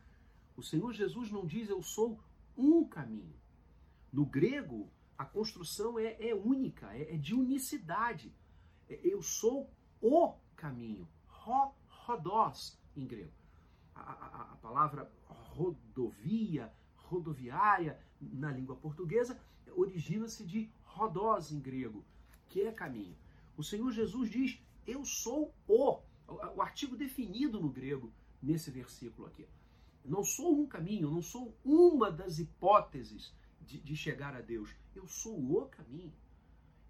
O 0.55 0.63
Senhor 0.63 0.93
Jesus 0.93 1.31
não 1.31 1.45
diz 1.45 1.69
eu 1.69 1.81
sou 1.81 2.19
um 2.57 2.87
caminho. 2.87 3.33
No 4.11 4.25
grego, 4.25 4.91
a 5.17 5.25
construção 5.25 5.97
é, 5.97 6.17
é 6.19 6.35
única, 6.35 6.93
é, 6.95 7.15
é 7.15 7.17
de 7.17 7.33
unicidade. 7.33 8.33
É, 8.91 8.99
eu 9.03 9.21
sou 9.21 9.69
o 10.01 10.33
caminho. 10.55 11.07
Ro, 11.27 11.73
rodós 11.87 12.77
em 12.95 13.07
grego. 13.07 13.31
A, 13.95 14.01
a, 14.01 14.51
a 14.53 14.55
palavra 14.57 15.11
rodovia, 15.27 16.71
rodoviária 16.95 17.99
na 18.19 18.51
língua 18.51 18.75
portuguesa 18.75 19.39
origina-se 19.75 20.45
de 20.45 20.69
rodós 20.83 21.51
em 21.51 21.59
grego, 21.59 22.03
que 22.49 22.61
é 22.61 22.71
caminho. 22.71 23.15
O 23.55 23.63
Senhor 23.63 23.91
Jesus 23.91 24.29
diz: 24.29 24.61
Eu 24.85 25.05
sou 25.05 25.53
o. 25.67 25.99
O 26.55 26.61
artigo 26.61 26.95
definido 26.95 27.59
no 27.59 27.69
grego 27.69 28.11
nesse 28.41 28.71
versículo 28.71 29.27
aqui. 29.27 29.45
Não 30.03 30.23
sou 30.23 30.57
um 30.57 30.65
caminho, 30.65 31.11
não 31.11 31.21
sou 31.21 31.55
uma 31.63 32.09
das 32.09 32.39
hipóteses 32.39 33.33
de, 33.59 33.79
de 33.79 33.95
chegar 33.95 34.33
a 34.33 34.41
Deus. 34.41 34.73
Eu 34.95 35.07
sou 35.07 35.37
o 35.37 35.65
caminho. 35.67 36.13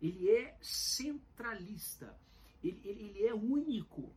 Ele 0.02 0.30
é 0.30 0.58
centralista 0.62 2.18
ele, 2.64 2.80
ele, 2.84 3.04
ele 3.04 3.28
é 3.28 3.34
único. 3.34 4.14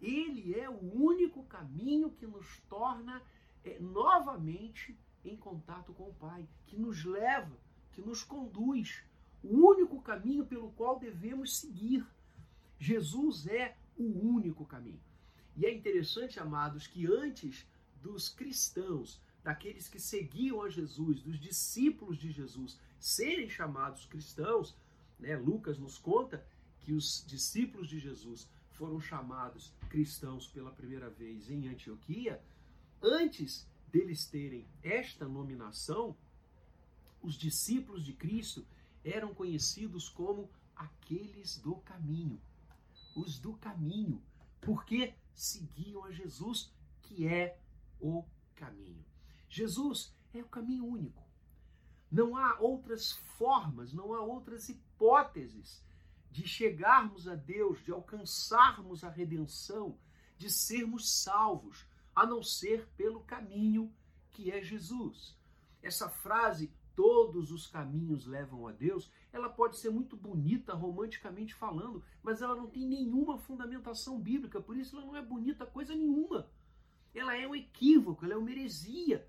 Ele 0.00 0.58
é 0.58 0.68
o 0.68 0.94
único 0.94 1.44
caminho 1.44 2.10
que 2.10 2.26
nos 2.26 2.60
torna 2.68 3.22
é, 3.64 3.78
novamente 3.80 4.98
em 5.24 5.36
contato 5.36 5.92
com 5.94 6.10
o 6.10 6.14
Pai, 6.14 6.46
que 6.66 6.76
nos 6.76 7.04
leva, 7.04 7.56
que 7.92 8.02
nos 8.02 8.22
conduz. 8.22 9.02
O 9.42 9.68
único 9.68 10.00
caminho 10.02 10.44
pelo 10.46 10.70
qual 10.72 10.98
devemos 10.98 11.56
seguir. 11.56 12.06
Jesus 12.78 13.46
é 13.46 13.76
o 13.96 14.04
único 14.04 14.66
caminho. 14.66 15.00
E 15.56 15.64
é 15.64 15.74
interessante, 15.74 16.38
amados, 16.38 16.86
que 16.86 17.06
antes 17.06 17.66
dos 18.02 18.28
cristãos, 18.28 19.22
daqueles 19.42 19.88
que 19.88 19.98
seguiam 19.98 20.60
a 20.60 20.68
Jesus, 20.68 21.22
dos 21.22 21.40
discípulos 21.40 22.18
de 22.18 22.30
Jesus, 22.30 22.78
serem 22.98 23.48
chamados 23.48 24.04
cristãos, 24.04 24.76
né, 25.18 25.36
Lucas 25.36 25.78
nos 25.78 25.98
conta 25.98 26.46
que 26.80 26.92
os 26.92 27.24
discípulos 27.26 27.88
de 27.88 27.98
Jesus 27.98 28.48
foram 28.72 29.00
chamados 29.00 29.72
cristãos 29.88 30.46
pela 30.46 30.70
primeira 30.70 31.08
vez 31.08 31.50
em 31.50 31.68
Antioquia, 31.68 32.42
antes 33.02 33.66
deles 33.88 34.26
terem 34.26 34.66
esta 34.82 35.26
nominação, 35.26 36.16
os 37.22 37.34
discípulos 37.34 38.04
de 38.04 38.12
Cristo 38.12 38.66
eram 39.02 39.34
conhecidos 39.34 40.08
como 40.08 40.50
aqueles 40.74 41.58
do 41.58 41.76
caminho. 41.76 42.40
Os 43.14 43.38
do 43.38 43.54
caminho, 43.54 44.22
porque 44.60 45.14
seguiam 45.34 46.04
a 46.04 46.12
Jesus, 46.12 46.70
que 47.02 47.26
é 47.26 47.58
o 47.98 48.24
caminho. 48.54 49.04
Jesus 49.48 50.14
é 50.34 50.42
o 50.42 50.48
caminho 50.48 50.84
único. 50.84 51.24
Não 52.10 52.36
há 52.36 52.58
outras 52.60 53.12
formas, 53.12 53.92
não 53.92 54.12
há 54.12 54.20
outras 54.20 54.68
hipóteses 54.68 54.85
de 56.30 56.46
chegarmos 56.46 57.26
a 57.26 57.34
Deus, 57.34 57.82
de 57.82 57.90
alcançarmos 57.92 59.02
a 59.02 59.08
redenção, 59.08 59.98
de 60.36 60.50
sermos 60.50 61.10
salvos, 61.22 61.86
a 62.14 62.26
não 62.26 62.42
ser 62.42 62.86
pelo 62.96 63.20
caminho 63.20 63.92
que 64.30 64.50
é 64.50 64.62
Jesus. 64.62 65.34
Essa 65.82 66.08
frase, 66.08 66.72
todos 66.94 67.50
os 67.50 67.66
caminhos 67.66 68.26
levam 68.26 68.66
a 68.66 68.72
Deus, 68.72 69.10
ela 69.32 69.48
pode 69.48 69.78
ser 69.78 69.90
muito 69.90 70.16
bonita 70.16 70.74
romanticamente 70.74 71.54
falando, 71.54 72.02
mas 72.22 72.42
ela 72.42 72.54
não 72.54 72.68
tem 72.68 72.86
nenhuma 72.86 73.38
fundamentação 73.38 74.20
bíblica, 74.20 74.60
por 74.60 74.76
isso 74.76 74.96
ela 74.96 75.06
não 75.06 75.16
é 75.16 75.22
bonita 75.22 75.64
coisa 75.64 75.94
nenhuma. 75.94 76.50
Ela 77.14 77.36
é 77.36 77.46
um 77.46 77.54
equívoco, 77.54 78.24
ela 78.24 78.34
é 78.34 78.36
uma 78.36 78.50
heresia. 78.50 79.26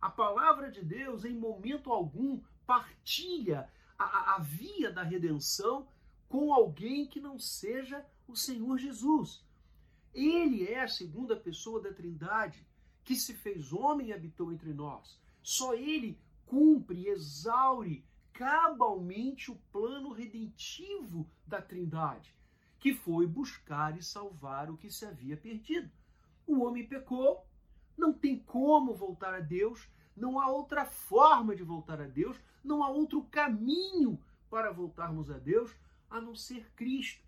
A 0.00 0.08
palavra 0.08 0.70
de 0.70 0.82
Deus, 0.82 1.24
em 1.24 1.34
momento 1.34 1.92
algum, 1.92 2.40
partilha 2.66 3.70
a, 3.98 4.36
a 4.36 4.38
via 4.38 4.90
da 4.90 5.02
redenção 5.02 5.86
com 6.28 6.52
alguém 6.52 7.06
que 7.06 7.20
não 7.20 7.38
seja 7.38 8.04
o 8.26 8.36
Senhor 8.36 8.78
Jesus. 8.78 9.44
Ele 10.12 10.66
é 10.66 10.82
a 10.82 10.88
segunda 10.88 11.36
pessoa 11.36 11.80
da 11.80 11.92
Trindade 11.92 12.66
que 13.04 13.14
se 13.14 13.34
fez 13.34 13.72
homem 13.72 14.08
e 14.08 14.12
habitou 14.12 14.52
entre 14.52 14.72
nós. 14.72 15.20
Só 15.42 15.74
ele 15.74 16.18
cumpre 16.44 17.06
exaure 17.08 18.04
cabalmente 18.32 19.50
o 19.50 19.56
plano 19.72 20.12
redentivo 20.12 21.26
da 21.46 21.62
Trindade, 21.62 22.34
que 22.78 22.94
foi 22.94 23.26
buscar 23.26 23.96
e 23.96 24.02
salvar 24.02 24.70
o 24.70 24.76
que 24.76 24.90
se 24.90 25.06
havia 25.06 25.36
perdido. 25.36 25.90
O 26.46 26.64
homem 26.64 26.86
pecou, 26.86 27.46
não 27.96 28.12
tem 28.12 28.38
como 28.38 28.94
voltar 28.94 29.34
a 29.34 29.40
Deus, 29.40 29.88
não 30.16 30.40
há 30.40 30.48
outra 30.48 30.84
forma 30.84 31.54
de 31.54 31.62
voltar 31.62 32.00
a 32.00 32.06
Deus, 32.06 32.38
não 32.64 32.82
há 32.82 32.88
outro 32.88 33.22
caminho 33.24 34.18
para 34.48 34.72
voltarmos 34.72 35.30
a 35.30 35.38
Deus 35.38 35.70
a 36.08 36.20
não 36.20 36.34
ser 36.34 36.70
Cristo. 36.74 37.22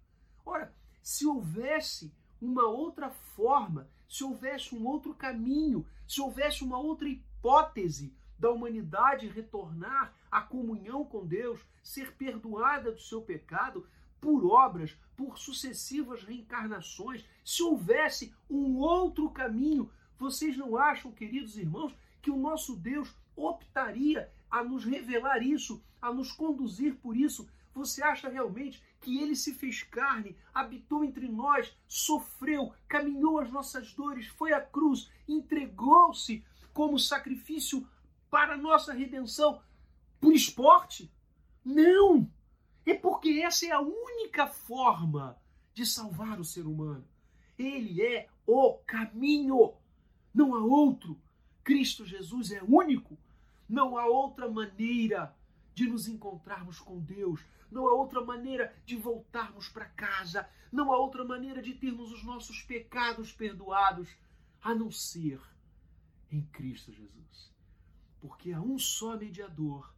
Ora, 0.44 0.72
se 1.02 1.26
houvesse 1.26 2.12
uma 2.40 2.66
outra 2.66 3.10
forma 3.10 3.88
se 4.08 4.24
houvesse 4.24 4.74
um 4.74 4.86
outro 4.86 5.14
caminho, 5.14 5.86
se 6.06 6.20
houvesse 6.20 6.64
uma 6.64 6.78
outra 6.78 7.08
hipótese 7.08 8.14
da 8.38 8.50
humanidade 8.50 9.28
retornar 9.28 10.14
à 10.30 10.40
comunhão 10.40 11.04
com 11.04 11.26
Deus, 11.26 11.60
ser 11.82 12.14
perdoada 12.14 12.90
do 12.90 13.00
seu 13.00 13.20
pecado 13.20 13.86
por 14.20 14.46
obras, 14.46 14.96
por 15.16 15.38
sucessivas 15.38 16.24
reencarnações, 16.24 17.24
se 17.44 17.62
houvesse 17.62 18.34
um 18.48 18.78
outro 18.78 19.28
caminho, 19.30 19.90
vocês 20.18 20.56
não 20.56 20.76
acham, 20.76 21.12
queridos 21.12 21.56
irmãos, 21.56 21.94
que 22.20 22.30
o 22.30 22.36
nosso 22.36 22.76
Deus 22.76 23.14
optaria 23.36 24.30
a 24.50 24.62
nos 24.64 24.84
revelar 24.84 25.42
isso, 25.42 25.82
a 26.00 26.12
nos 26.12 26.32
conduzir 26.32 26.96
por 26.96 27.16
isso? 27.16 27.48
Você 27.74 28.02
acha 28.02 28.28
realmente 28.28 28.82
que 29.00 29.18
ele 29.18 29.36
se 29.36 29.54
fez 29.54 29.82
carne, 29.84 30.36
habitou 30.52 31.04
entre 31.04 31.28
nós, 31.28 31.76
sofreu, 31.86 32.72
caminhou 32.88 33.38
as 33.38 33.50
nossas 33.50 33.92
dores, 33.92 34.26
foi 34.26 34.52
à 34.52 34.60
cruz, 34.60 35.10
entregou-se 35.28 36.44
como 36.72 36.98
sacrifício 36.98 37.86
para 38.30 38.54
a 38.54 38.58
nossa 38.58 38.92
redenção 38.92 39.60
por 40.20 40.32
esporte? 40.32 41.10
Não! 41.64 42.28
É 42.84 42.94
porque 42.94 43.42
essa 43.44 43.66
é 43.66 43.70
a 43.70 43.80
única 43.80 44.46
forma 44.46 45.38
de 45.74 45.84
salvar 45.84 46.40
o 46.40 46.44
ser 46.44 46.66
humano. 46.66 47.06
Ele 47.58 48.02
é 48.02 48.28
o 48.46 48.74
caminho, 48.86 49.74
não 50.34 50.54
há 50.54 50.58
outro. 50.58 51.20
Cristo 51.68 52.06
Jesus 52.06 52.50
é 52.50 52.62
único. 52.62 53.18
Não 53.68 53.98
há 53.98 54.06
outra 54.06 54.50
maneira 54.50 55.36
de 55.74 55.86
nos 55.86 56.08
encontrarmos 56.08 56.80
com 56.80 56.98
Deus. 56.98 57.44
Não 57.70 57.86
há 57.86 57.92
outra 57.92 58.24
maneira 58.24 58.74
de 58.86 58.96
voltarmos 58.96 59.68
para 59.68 59.84
casa. 59.84 60.48
Não 60.72 60.90
há 60.90 60.96
outra 60.96 61.26
maneira 61.26 61.60
de 61.60 61.74
termos 61.74 62.10
os 62.10 62.24
nossos 62.24 62.62
pecados 62.62 63.34
perdoados 63.34 64.08
a 64.62 64.74
não 64.74 64.90
ser 64.90 65.42
em 66.32 66.40
Cristo 66.40 66.90
Jesus. 66.90 67.52
Porque 68.18 68.50
há 68.50 68.62
um 68.62 68.78
só 68.78 69.18
mediador 69.18 69.94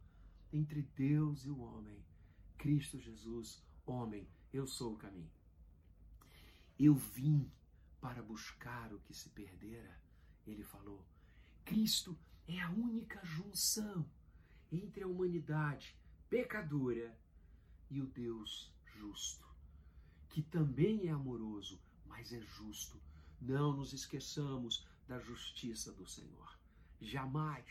entre 0.51 0.81
Deus 0.81 1.45
e 1.45 1.49
o 1.49 1.61
homem, 1.61 2.03
Cristo 2.57 2.99
Jesus, 2.99 3.63
homem. 3.85 4.27
Eu 4.51 4.67
sou 4.67 4.91
o 4.91 4.97
caminho. 4.97 5.31
Eu 6.77 6.95
vim 6.95 7.49
para 8.01 8.21
buscar 8.21 8.93
o 8.93 8.99
que 8.99 9.13
se 9.13 9.29
perdera, 9.29 9.97
ele 10.45 10.65
falou. 10.65 11.01
Cristo 11.65 12.17
é 12.47 12.59
a 12.59 12.69
única 12.69 13.19
junção 13.23 14.05
entre 14.71 15.03
a 15.03 15.07
humanidade 15.07 15.95
pecadora 16.29 17.17
e 17.89 18.01
o 18.01 18.05
Deus 18.05 18.71
justo, 18.97 19.45
que 20.29 20.41
também 20.41 21.07
é 21.07 21.11
amoroso, 21.11 21.79
mas 22.05 22.31
é 22.31 22.39
justo. 22.41 22.99
Não 23.41 23.75
nos 23.75 23.91
esqueçamos 23.91 24.85
da 25.07 25.19
justiça 25.19 25.91
do 25.91 26.05
Senhor. 26.05 26.57
Jamais. 27.01 27.65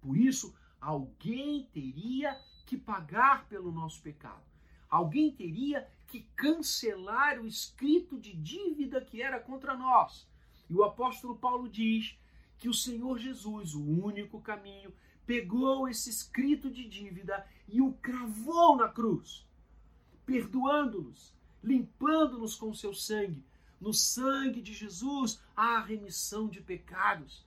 Por 0.00 0.16
isso, 0.16 0.54
alguém 0.80 1.66
teria 1.72 2.40
que 2.64 2.76
pagar 2.76 3.46
pelo 3.48 3.72
nosso 3.72 4.00
pecado. 4.02 4.44
Alguém 4.88 5.34
teria 5.34 5.88
que 6.06 6.22
cancelar 6.36 7.40
o 7.40 7.46
escrito 7.46 8.18
de 8.18 8.32
dívida 8.32 9.04
que 9.04 9.20
era 9.20 9.40
contra 9.40 9.76
nós. 9.76 10.28
E 10.70 10.74
o 10.74 10.84
apóstolo 10.84 11.36
Paulo 11.36 11.68
diz 11.68 12.16
que 12.58 12.68
o 12.68 12.74
Senhor 12.74 13.18
Jesus, 13.18 13.74
o 13.74 13.82
único 13.82 14.40
caminho, 14.40 14.92
pegou 15.26 15.88
esse 15.88 16.08
escrito 16.08 16.70
de 16.70 16.88
dívida 16.88 17.46
e 17.68 17.80
o 17.80 17.92
cravou 17.94 18.76
na 18.76 18.88
cruz, 18.88 19.46
perdoando-nos, 20.24 21.34
limpando-nos 21.62 22.54
com 22.54 22.72
seu 22.72 22.94
sangue. 22.94 23.44
No 23.80 23.92
sangue 23.92 24.62
de 24.62 24.72
Jesus 24.72 25.42
há 25.54 25.80
remissão 25.80 26.48
de 26.48 26.60
pecados. 26.60 27.44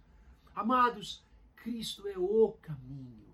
Amados, 0.54 1.24
Cristo 1.56 2.08
é 2.08 2.18
o 2.18 2.56
caminho. 2.62 3.34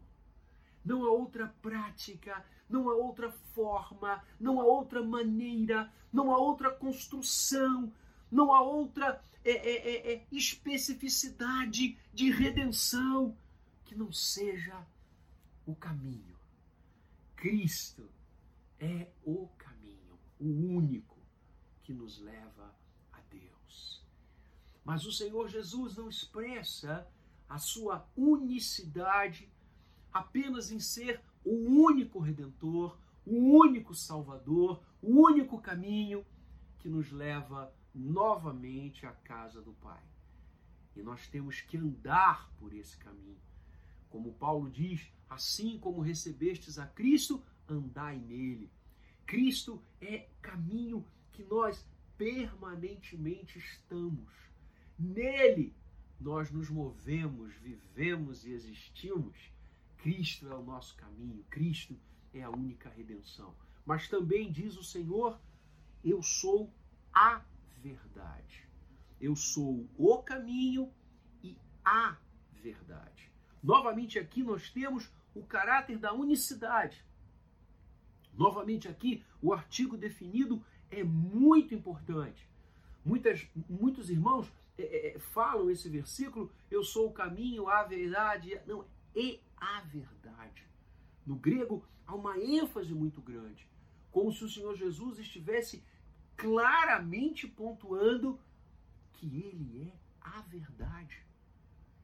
Não 0.84 1.03
há 1.03 1.12
outra 1.12 1.53
prática, 1.62 2.45
não 2.69 2.89
há 2.89 2.95
outra 2.95 3.32
forma, 3.54 4.23
não 4.39 4.62
há 4.62 4.63
outra 4.63 5.04
maneira, 5.04 5.91
não 6.13 6.32
há 6.32 6.38
outra 6.38 6.69
construção, 6.69 7.91
não 8.36 8.54
há 8.54 8.62
outra 8.62 9.21
é, 9.43 9.52
é, 9.52 10.12
é, 10.12 10.13
é 10.15 10.28
especificidade 10.30 11.98
de 12.13 12.30
redenção 12.30 13.36
que 13.86 13.95
não 13.95 14.12
seja 14.12 14.86
o 15.65 15.74
caminho. 15.74 16.36
Cristo 17.36 18.10
é 18.80 19.08
o 19.24 19.48
caminho, 19.58 20.19
o 20.39 20.48
único 20.48 21.17
que 21.82 21.93
nos 21.93 22.19
leva 22.19 22.76
a 23.13 23.21
Deus. 23.32 24.04
Mas 24.84 25.06
o 25.06 25.13
Senhor 25.13 25.48
Jesus 25.48 25.95
não 25.95 26.10
expressa 26.10 27.08
a 27.48 27.58
sua 27.58 28.06
unicidade 28.17 29.50
apenas 30.12 30.71
em 30.71 30.80
ser 30.80 31.21
o 31.43 31.54
único 31.54 32.19
redentor, 32.19 32.98
o 33.26 33.60
único 33.60 33.95
salvador, 33.95 34.84
o 35.02 35.21
único 35.21 35.62
caminho 35.62 36.26
que 36.80 36.89
nos 36.89 37.12
leva 37.12 37.74
novamente 37.95 39.05
à 39.05 39.12
casa 39.12 39.62
do 39.62 39.73
Pai. 39.73 40.03
E 40.95 41.01
nós 41.01 41.27
temos 41.27 41.62
que 41.62 41.77
andar 41.77 42.51
por 42.58 42.73
esse 42.73 42.97
caminho. 42.97 43.39
Como 44.10 44.34
Paulo 44.34 44.69
diz, 44.69 45.10
assim 45.29 45.79
como 45.79 46.01
recebestes 46.01 46.77
a 46.77 46.86
Cristo, 46.86 47.41
andai 47.67 48.17
nele. 48.19 48.69
Cristo 49.25 49.81
é 49.99 50.29
caminho 50.41 51.05
que 51.31 51.43
nós 51.43 51.86
permanentemente 52.17 53.58
estamos. 53.58 54.31
Nele 54.97 55.75
nós 56.19 56.51
nos 56.51 56.69
movemos, 56.69 57.53
vivemos 57.55 58.45
e 58.45 58.51
existimos. 58.51 59.38
Cristo 59.97 60.47
é 60.47 60.55
o 60.55 60.63
nosso 60.63 60.95
caminho, 60.95 61.43
Cristo 61.49 61.97
é 62.34 62.43
a 62.43 62.49
única 62.49 62.89
redenção. 62.89 63.55
Mas 63.86 64.08
também 64.08 64.51
diz 64.51 64.77
o 64.77 64.84
Senhor: 64.84 65.39
Eu 66.03 66.21
sou 66.21 66.73
a 67.13 67.43
verdade. 67.86 68.67
Eu 69.21 69.36
sou 69.36 69.88
o 69.98 70.17
caminho 70.24 70.91
e 71.43 71.56
a 71.84 72.17
verdade. 72.52 73.32
Novamente 73.62 74.17
aqui 74.17 74.43
nós 74.43 74.71
temos 74.71 75.12
o 75.36 75.43
caráter 75.43 75.98
da 76.00 76.13
unicidade. 76.13 77.06
Novamente 78.34 78.88
aqui 78.88 79.24
o 79.41 79.54
artigo 79.54 79.95
definido 79.98 80.63
é 80.89 81.04
muito 81.04 81.76
importante. 81.76 82.50
Muitas, 83.04 83.48
muitos 83.69 84.10
irmãos 84.10 84.52
é, 84.78 84.84
é, 84.84 85.15
é 85.15 85.19
falam 85.19 85.69
esse 85.69 85.88
versículo, 85.88 86.52
eu 86.71 86.84
sou 86.84 87.08
o 87.08 87.13
caminho, 87.13 87.67
a 87.67 87.84
verdade, 87.84 88.60
não, 88.65 88.84
e 89.15 89.39
a 89.58 89.82
verdade. 89.82 90.65
No 91.26 91.36
grego 91.36 91.86
há 92.08 92.15
uma 92.15 92.38
ênfase 92.39 92.93
muito 92.93 93.21
grande, 93.21 93.67
como 94.12 94.32
se 94.32 94.43
o 94.43 94.50
Senhor 94.50 94.76
Jesus 94.76 95.19
estivesse 95.19 95.84
claramente 96.36 97.48
pontuando 97.48 98.39
que 99.13 99.26
ele 99.26 99.89
é 99.89 99.95
a 100.21 100.41
verdade. 100.41 101.24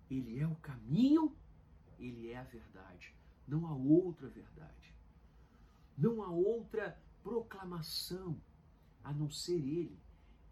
Ele 0.09 0.39
é 0.39 0.47
o 0.47 0.55
caminho 0.55 1.35
ele 2.01 2.31
é 2.31 2.37
a 2.37 2.43
verdade. 2.43 3.13
Não 3.47 3.67
há 3.67 3.73
outra 3.73 4.27
verdade. 4.27 4.95
Não 5.95 6.23
há 6.23 6.29
outra 6.29 6.99
proclamação 7.21 8.41
a 9.03 9.13
não 9.13 9.29
ser 9.29 9.57
Ele. 9.57 9.99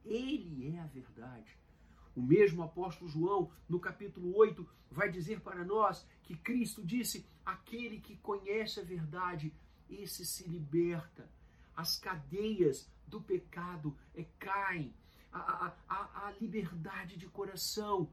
Ele 0.05 0.75
é 0.75 0.79
a 0.79 0.85
verdade. 0.85 1.57
O 2.15 2.21
mesmo 2.21 2.61
apóstolo 2.61 3.09
João, 3.09 3.51
no 3.67 3.79
capítulo 3.79 4.35
8, 4.35 4.67
vai 4.91 5.11
dizer 5.11 5.39
para 5.41 5.63
nós 5.63 6.05
que 6.23 6.37
Cristo 6.37 6.85
disse: 6.85 7.25
aquele 7.43 7.99
que 7.99 8.17
conhece 8.17 8.79
a 8.79 8.83
verdade, 8.83 9.53
esse 9.89 10.25
se 10.25 10.47
liberta. 10.47 11.29
As 11.75 11.97
cadeias 11.97 12.87
do 13.09 13.19
pecado 13.21 13.95
é, 14.15 14.25
caem. 14.39 14.93
A, 15.31 15.71
a, 15.87 16.27
a 16.27 16.33
liberdade 16.41 17.17
de 17.17 17.27
coração. 17.27 18.09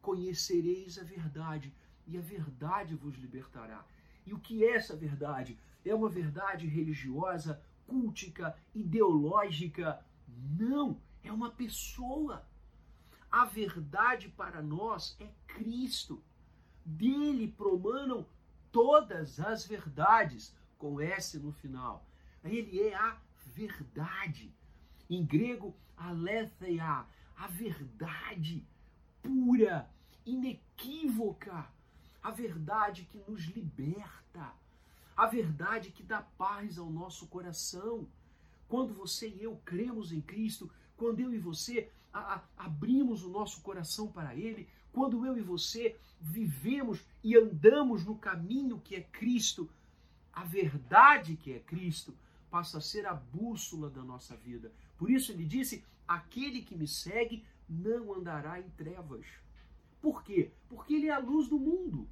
Conhecereis 0.00 0.98
a 0.98 1.02
verdade 1.02 1.74
e 2.06 2.16
a 2.16 2.20
verdade 2.20 2.94
vos 2.94 3.16
libertará. 3.16 3.84
E 4.24 4.32
o 4.32 4.38
que 4.38 4.64
é 4.64 4.76
essa 4.76 4.96
verdade? 4.96 5.58
É 5.84 5.94
uma 5.94 6.08
verdade 6.08 6.66
religiosa, 6.66 7.60
cultica, 7.86 8.56
ideológica? 8.74 10.04
Não, 10.58 11.00
é 11.22 11.32
uma 11.32 11.50
pessoa. 11.50 12.46
A 13.30 13.44
verdade 13.44 14.28
para 14.28 14.62
nós 14.62 15.16
é 15.20 15.28
Cristo. 15.46 16.22
Dele 16.84 17.48
promanam 17.48 18.26
todas 18.70 19.40
as 19.40 19.66
verdades, 19.66 20.54
com 20.78 21.00
S 21.00 21.38
no 21.38 21.52
final. 21.52 22.04
Ele 22.44 22.80
é 22.80 22.94
a 22.94 23.16
verdade. 23.56 24.52
Em 25.08 25.24
grego, 25.24 25.74
aletheia, 25.96 27.06
a 27.36 27.46
verdade 27.48 28.66
pura, 29.22 29.88
inequívoca 30.24 31.68
a 32.26 32.30
verdade 32.32 33.04
que 33.04 33.22
nos 33.28 33.44
liberta, 33.44 34.52
a 35.16 35.26
verdade 35.26 35.92
que 35.92 36.02
dá 36.02 36.22
paz 36.36 36.76
ao 36.76 36.90
nosso 36.90 37.28
coração. 37.28 38.04
Quando 38.68 38.92
você 38.92 39.28
e 39.28 39.44
eu 39.44 39.54
cremos 39.64 40.10
em 40.10 40.20
Cristo, 40.20 40.68
quando 40.96 41.20
eu 41.20 41.32
e 41.32 41.38
você 41.38 41.88
a, 42.12 42.34
a, 42.34 42.42
abrimos 42.56 43.22
o 43.22 43.30
nosso 43.30 43.60
coração 43.60 44.08
para 44.10 44.34
Ele, 44.34 44.68
quando 44.92 45.24
eu 45.24 45.38
e 45.38 45.40
você 45.40 45.96
vivemos 46.20 47.04
e 47.22 47.36
andamos 47.36 48.04
no 48.04 48.16
caminho 48.16 48.80
que 48.80 48.96
é 48.96 49.02
Cristo, 49.02 49.70
a 50.32 50.42
verdade 50.42 51.36
que 51.36 51.52
é 51.52 51.60
Cristo, 51.60 52.12
passa 52.50 52.78
a 52.78 52.80
ser 52.80 53.06
a 53.06 53.14
bússola 53.14 53.90
da 53.90 54.02
nossa 54.02 54.36
vida. 54.36 54.72
Por 54.96 55.10
isso 55.10 55.32
ele 55.32 55.44
disse: 55.44 55.84
aquele 56.06 56.62
que 56.62 56.76
me 56.76 56.86
segue 56.86 57.44
não 57.68 58.14
andará 58.14 58.60
em 58.60 58.68
trevas. 58.70 59.26
Por 60.00 60.22
quê? 60.22 60.52
Porque 60.68 60.94
ele 60.94 61.08
é 61.08 61.12
a 61.12 61.18
luz 61.18 61.48
do 61.48 61.58
mundo. 61.58 62.08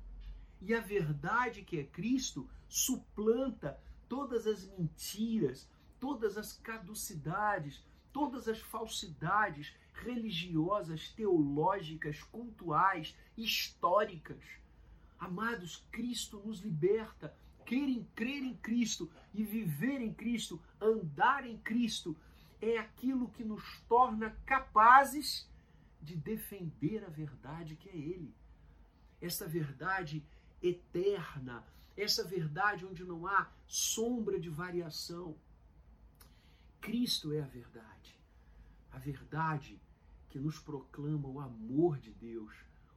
E 0.61 0.75
a 0.75 0.81
verdade 0.81 1.63
que 1.63 1.79
é 1.79 1.85
Cristo 1.85 2.49
suplanta 2.69 3.79
todas 4.09 4.47
as 4.47 4.67
mentiras, 4.79 5.69
todas 6.01 6.37
as 6.37 6.53
caducidades, 6.53 7.85
todas 8.13 8.49
as 8.49 8.61
falsidades 8.61 9.75
religiosas, 9.93 11.11
teológicas, 11.11 12.23
cultuais, 12.23 13.17
históricas. 13.37 14.43
Amados, 15.19 15.85
Cristo 15.91 16.43
nos 16.45 16.61
liberta. 16.61 17.37
Querem 17.65 18.07
crer 18.15 18.43
em 18.43 18.55
Cristo 18.57 19.11
e 19.33 19.43
viver 19.43 20.01
em 20.01 20.13
Cristo, 20.13 20.61
andar 20.81 21.47
em 21.47 21.57
Cristo, 21.59 22.17
é 22.61 22.79
aquilo 22.79 23.29
que 23.29 23.45
nos 23.45 23.81
torna 23.89 24.31
capazes 24.47 25.49
de 26.01 26.15
defender 26.15 27.05
a 27.05 27.09
verdade 27.09 27.77
que 27.77 27.89
é 27.89 27.97
Ele. 27.97 28.35
Essa 29.21 29.49
verdade 29.49 30.23
eterna, 30.63 31.65
essa 31.97 32.25
verdade 32.25 32.85
onde 32.85 33.05
não 33.05 33.27
há 33.27 33.51
sombra 33.67 34.39
de 34.39 34.51
variação. 34.51 35.37
Cristo 36.81 37.33
é 37.33 37.41
a 37.41 37.47
verdade. 37.47 38.19
A 38.93 38.99
verdade 38.99 39.81
que 40.29 40.39
nos 40.39 40.59
proclama 40.59 41.29
o 41.29 41.41
amor 41.41 41.99
de 41.99 42.13
Deus, 42.13 42.55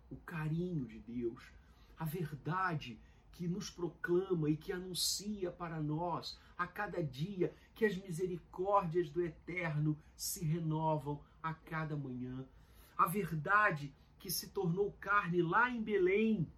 o 0.10 0.18
carinho 0.18 0.86
de 0.86 1.00
Deus, 1.00 1.52
a 1.98 2.04
verdade 2.06 2.96
que 2.96 3.17
nos 3.48 3.70
proclama 3.70 4.50
e 4.50 4.58
que 4.58 4.72
anuncia 4.72 5.52
para 5.52 5.82
nós 5.82 6.40
a 6.58 6.66
cada 6.66 7.04
dia 7.04 7.54
que 7.76 7.86
as 7.86 7.96
misericórdias 7.96 9.10
do 9.10 9.24
Eterno 9.24 9.98
se 10.16 10.44
renovam 10.44 11.22
a 11.42 11.54
cada 11.54 11.96
manhã. 11.96 12.46
A 12.98 13.06
verdade 13.06 13.94
que 14.20 14.32
se 14.32 14.50
tornou 14.50 14.92
carne 15.00 15.42
lá 15.42 15.70
em 15.70 15.82
Belém, 15.82 16.52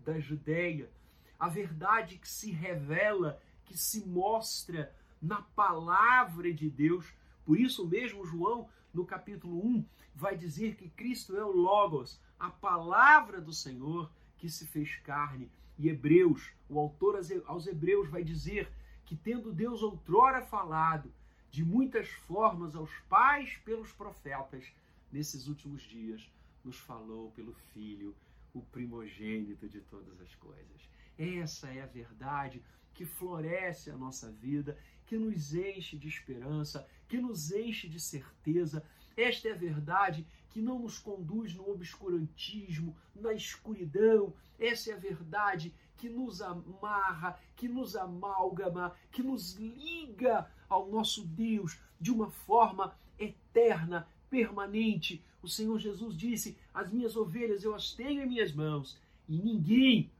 da 0.00 0.18
Judéia. 0.18 0.90
A 1.38 1.48
verdade 1.48 2.18
que 2.18 2.28
se 2.28 2.50
revela, 2.50 3.40
que 3.64 3.76
se 3.76 4.06
mostra 4.06 4.94
na 5.20 5.42
palavra 5.42 6.52
de 6.52 6.68
Deus. 6.70 7.12
Por 7.44 7.58
isso 7.58 7.86
mesmo, 7.86 8.24
João, 8.24 8.68
no 8.92 9.04
capítulo 9.04 9.64
1, 9.64 9.84
vai 10.14 10.36
dizer 10.36 10.76
que 10.76 10.88
Cristo 10.88 11.36
é 11.36 11.44
o 11.44 11.52
Logos, 11.52 12.20
a 12.38 12.50
palavra 12.50 13.40
do 13.40 13.52
Senhor 13.52 14.10
que 14.36 14.48
se 14.48 14.66
fez 14.66 14.96
carne. 14.96 15.50
E 15.82 15.88
Hebreus, 15.88 16.52
o 16.68 16.78
autor 16.78 17.18
aos 17.44 17.66
Hebreus, 17.66 18.08
vai 18.08 18.22
dizer 18.22 18.70
que, 19.04 19.16
tendo 19.16 19.52
Deus 19.52 19.82
outrora 19.82 20.40
falado 20.40 21.12
de 21.50 21.64
muitas 21.64 22.08
formas 22.08 22.76
aos 22.76 22.92
pais 23.08 23.56
pelos 23.64 23.90
profetas, 23.90 24.72
nesses 25.10 25.48
últimos 25.48 25.82
dias 25.82 26.30
nos 26.64 26.78
falou 26.78 27.32
pelo 27.32 27.52
Filho, 27.74 28.14
o 28.54 28.62
primogênito 28.62 29.68
de 29.68 29.80
todas 29.80 30.20
as 30.20 30.32
coisas. 30.36 30.88
Essa 31.18 31.66
é 31.66 31.82
a 31.82 31.86
verdade 31.86 32.62
que 32.94 33.04
floresce 33.04 33.90
a 33.90 33.96
nossa 33.96 34.30
vida, 34.30 34.78
que 35.04 35.18
nos 35.18 35.52
enche 35.52 35.96
de 35.96 36.06
esperança, 36.06 36.86
que 37.08 37.18
nos 37.18 37.50
enche 37.50 37.88
de 37.88 37.98
certeza. 37.98 38.86
Esta 39.16 39.48
é 39.48 39.52
a 39.52 39.56
verdade 39.56 40.24
que 40.52 40.60
não 40.60 40.78
nos 40.78 40.98
conduz 40.98 41.54
no 41.54 41.70
obscurantismo, 41.70 42.94
na 43.14 43.32
escuridão. 43.32 44.34
Essa 44.58 44.90
é 44.90 44.94
a 44.94 44.98
verdade 44.98 45.74
que 45.96 46.08
nos 46.08 46.42
amarra, 46.42 47.38
que 47.56 47.68
nos 47.68 47.96
amálgama, 47.96 48.94
que 49.10 49.22
nos 49.22 49.54
liga 49.54 50.50
ao 50.68 50.90
nosso 50.90 51.26
Deus 51.26 51.80
de 52.00 52.10
uma 52.10 52.30
forma 52.30 52.94
eterna, 53.18 54.06
permanente. 54.28 55.24
O 55.42 55.48
Senhor 55.48 55.78
Jesus 55.78 56.16
disse: 56.16 56.58
As 56.74 56.90
minhas 56.92 57.16
ovelhas 57.16 57.64
eu 57.64 57.74
as 57.74 57.92
tenho 57.92 58.22
em 58.22 58.26
minhas 58.26 58.52
mãos, 58.52 59.00
e 59.28 59.38
ninguém 59.38 60.10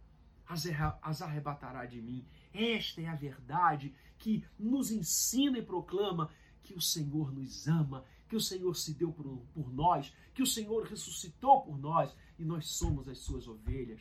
as 0.46 1.22
arrebatará 1.22 1.84
de 1.84 2.00
mim. 2.00 2.24
Esta 2.54 3.00
é 3.00 3.08
a 3.08 3.14
verdade 3.14 3.94
que 4.18 4.44
nos 4.58 4.90
ensina 4.90 5.58
e 5.58 5.62
proclama 5.62 6.30
que 6.62 6.74
o 6.74 6.80
Senhor 6.80 7.32
nos 7.32 7.66
ama, 7.66 8.04
que 8.32 8.36
o 8.36 8.40
Senhor 8.40 8.74
se 8.74 8.94
deu 8.94 9.12
por, 9.12 9.26
por 9.52 9.70
nós, 9.70 10.10
que 10.32 10.42
o 10.42 10.46
Senhor 10.46 10.84
ressuscitou 10.84 11.60
por 11.60 11.78
nós 11.78 12.16
e 12.38 12.44
nós 12.46 12.66
somos 12.66 13.06
as 13.06 13.18
suas 13.18 13.46
ovelhas. 13.46 14.00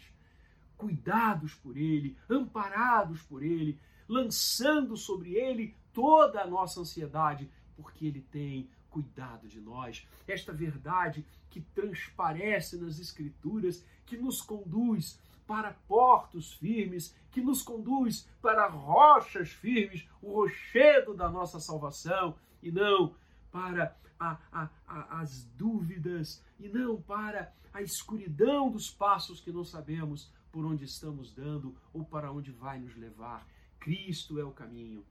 Cuidados 0.78 1.54
por 1.54 1.76
Ele, 1.76 2.17
amparados 2.30 3.22
por 3.24 3.44
Ele, 3.44 3.78
lançando 4.08 4.96
sobre 4.96 5.34
Ele 5.34 5.76
toda 5.91 6.41
a 6.41 6.48
nossa 6.48 6.80
ansiedade, 6.80 7.52
porque 7.76 8.06
Ele 8.06 8.22
tem 8.22 8.70
cuidado 8.89 9.50
de 9.50 9.60
nós. 9.60 10.08
Esta 10.26 10.54
verdade 10.54 11.26
que 11.50 11.60
transparece 11.60 12.78
nas 12.78 13.00
Escrituras, 13.00 13.86
que 14.06 14.15
nos 14.15 14.41
conduz 14.41 15.20
para 15.46 15.74
portos 15.89 16.54
firmes, 16.54 17.13
que 17.32 17.41
nos 17.41 17.62
conduz 17.62 18.30
para 18.41 18.70
rochas 18.70 19.52
firmes, 19.52 20.08
o 20.22 20.36
rochedo 20.36 21.13
da 21.13 21.28
nossa 21.28 21.60
salvação, 21.60 22.38
e 22.63 22.72
não 22.72 23.13
para 23.52 23.94
a, 24.22 24.38
a, 24.52 24.70
a, 24.88 25.20
as 25.22 25.46
dúvidas, 25.58 26.44
e 26.60 26.70
não 26.70 27.02
para 27.02 27.52
a 27.74 27.82
escuridão 27.82 28.70
dos 28.70 28.92
passos 28.92 29.42
que 29.42 29.52
não 29.52 29.64
sabemos 29.64 30.32
por 30.52 30.64
onde 30.64 30.86
estamos 30.86 31.34
dando 31.34 31.76
ou 31.92 32.06
para 32.06 32.32
onde 32.32 32.52
vai 32.52 32.80
nos 32.80 32.96
levar. 32.96 33.48
Cristo 33.80 34.38
é 34.38 34.44
o 34.44 34.52
caminho, 34.52 35.04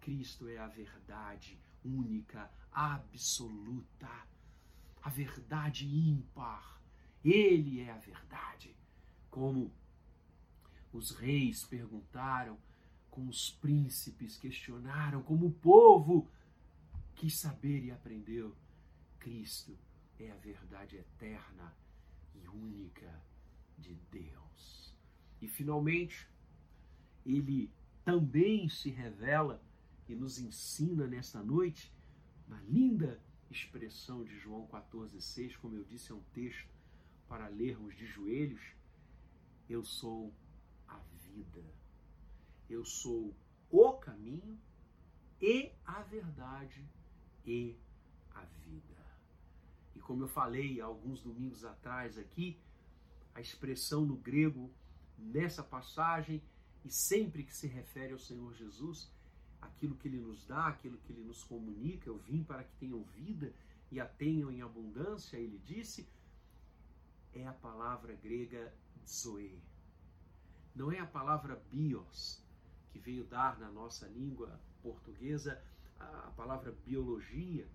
Cristo 0.00 0.46
é 0.46 0.58
a 0.58 0.68
verdade 0.68 1.58
única, 1.84 2.48
absoluta, 2.70 4.08
a 5.02 5.10
verdade 5.10 5.84
ímpar. 5.84 6.80
Ele 7.24 7.80
é 7.80 7.90
a 7.90 7.98
verdade. 7.98 8.76
Como 9.28 9.72
os 10.92 11.10
reis 11.10 11.64
perguntaram, 11.64 12.56
como 13.10 13.28
os 13.28 13.50
príncipes 13.50 14.36
questionaram, 14.36 15.22
como 15.22 15.46
o 15.46 15.52
povo 15.52 16.28
quis 17.16 17.38
saber 17.38 17.82
e 17.82 17.90
aprendeu. 17.90 18.54
Cristo 19.18 19.76
é 20.18 20.30
a 20.30 20.36
verdade 20.36 20.96
eterna 20.96 21.74
e 22.34 22.46
única 22.46 23.22
de 23.78 23.94
Deus. 24.10 24.94
E 25.40 25.48
finalmente, 25.48 26.28
ele 27.24 27.70
também 28.04 28.68
se 28.68 28.90
revela 28.90 29.60
e 30.08 30.14
nos 30.14 30.38
ensina 30.38 31.06
nesta 31.06 31.42
noite 31.42 31.92
uma 32.46 32.60
linda 32.62 33.20
expressão 33.50 34.22
de 34.22 34.38
João 34.38 34.66
14,6, 34.68 35.56
como 35.56 35.74
eu 35.76 35.84
disse, 35.84 36.12
é 36.12 36.14
um 36.14 36.22
texto 36.32 36.70
para 37.28 37.48
lermos 37.48 37.96
de 37.96 38.06
joelhos. 38.06 38.62
Eu 39.68 39.82
sou 39.84 40.32
a 40.86 40.98
vida. 41.14 41.64
Eu 42.68 42.84
sou 42.84 43.34
o 43.70 43.92
caminho 43.94 44.58
e 45.40 45.72
a 45.84 46.02
verdade 46.02 46.88
e 47.46 47.76
a 48.34 48.42
vida. 48.64 48.96
E 49.94 50.00
como 50.00 50.24
eu 50.24 50.28
falei 50.28 50.80
alguns 50.80 51.22
domingos 51.22 51.64
atrás 51.64 52.18
aqui, 52.18 52.58
a 53.34 53.40
expressão 53.40 54.04
no 54.04 54.16
grego 54.16 54.70
nessa 55.16 55.62
passagem 55.62 56.42
e 56.84 56.90
sempre 56.90 57.42
que 57.44 57.54
se 57.54 57.66
refere 57.66 58.12
ao 58.12 58.18
Senhor 58.18 58.54
Jesus 58.54 59.10
aquilo 59.60 59.96
que 59.96 60.08
ele 60.08 60.20
nos 60.20 60.44
dá, 60.46 60.68
aquilo 60.68 60.98
que 60.98 61.12
ele 61.12 61.24
nos 61.24 61.42
comunica. 61.44 62.08
Eu 62.08 62.18
vim 62.18 62.42
para 62.42 62.64
que 62.64 62.76
tenham 62.76 63.02
vida 63.02 63.52
e 63.90 64.00
a 64.00 64.06
tenham 64.06 64.50
em 64.50 64.62
abundância, 64.62 65.36
ele 65.36 65.58
disse, 65.64 66.08
é 67.32 67.46
a 67.46 67.52
palavra 67.52 68.14
grega 68.14 68.72
zoe. 69.06 69.60
Não 70.74 70.90
é 70.90 70.98
a 70.98 71.06
palavra 71.06 71.62
bios, 71.70 72.42
que 72.90 72.98
veio 72.98 73.24
dar 73.24 73.58
na 73.58 73.70
nossa 73.70 74.06
língua 74.08 74.60
portuguesa 74.82 75.62
a 75.98 76.32
palavra 76.36 76.72
biologia, 76.84 77.68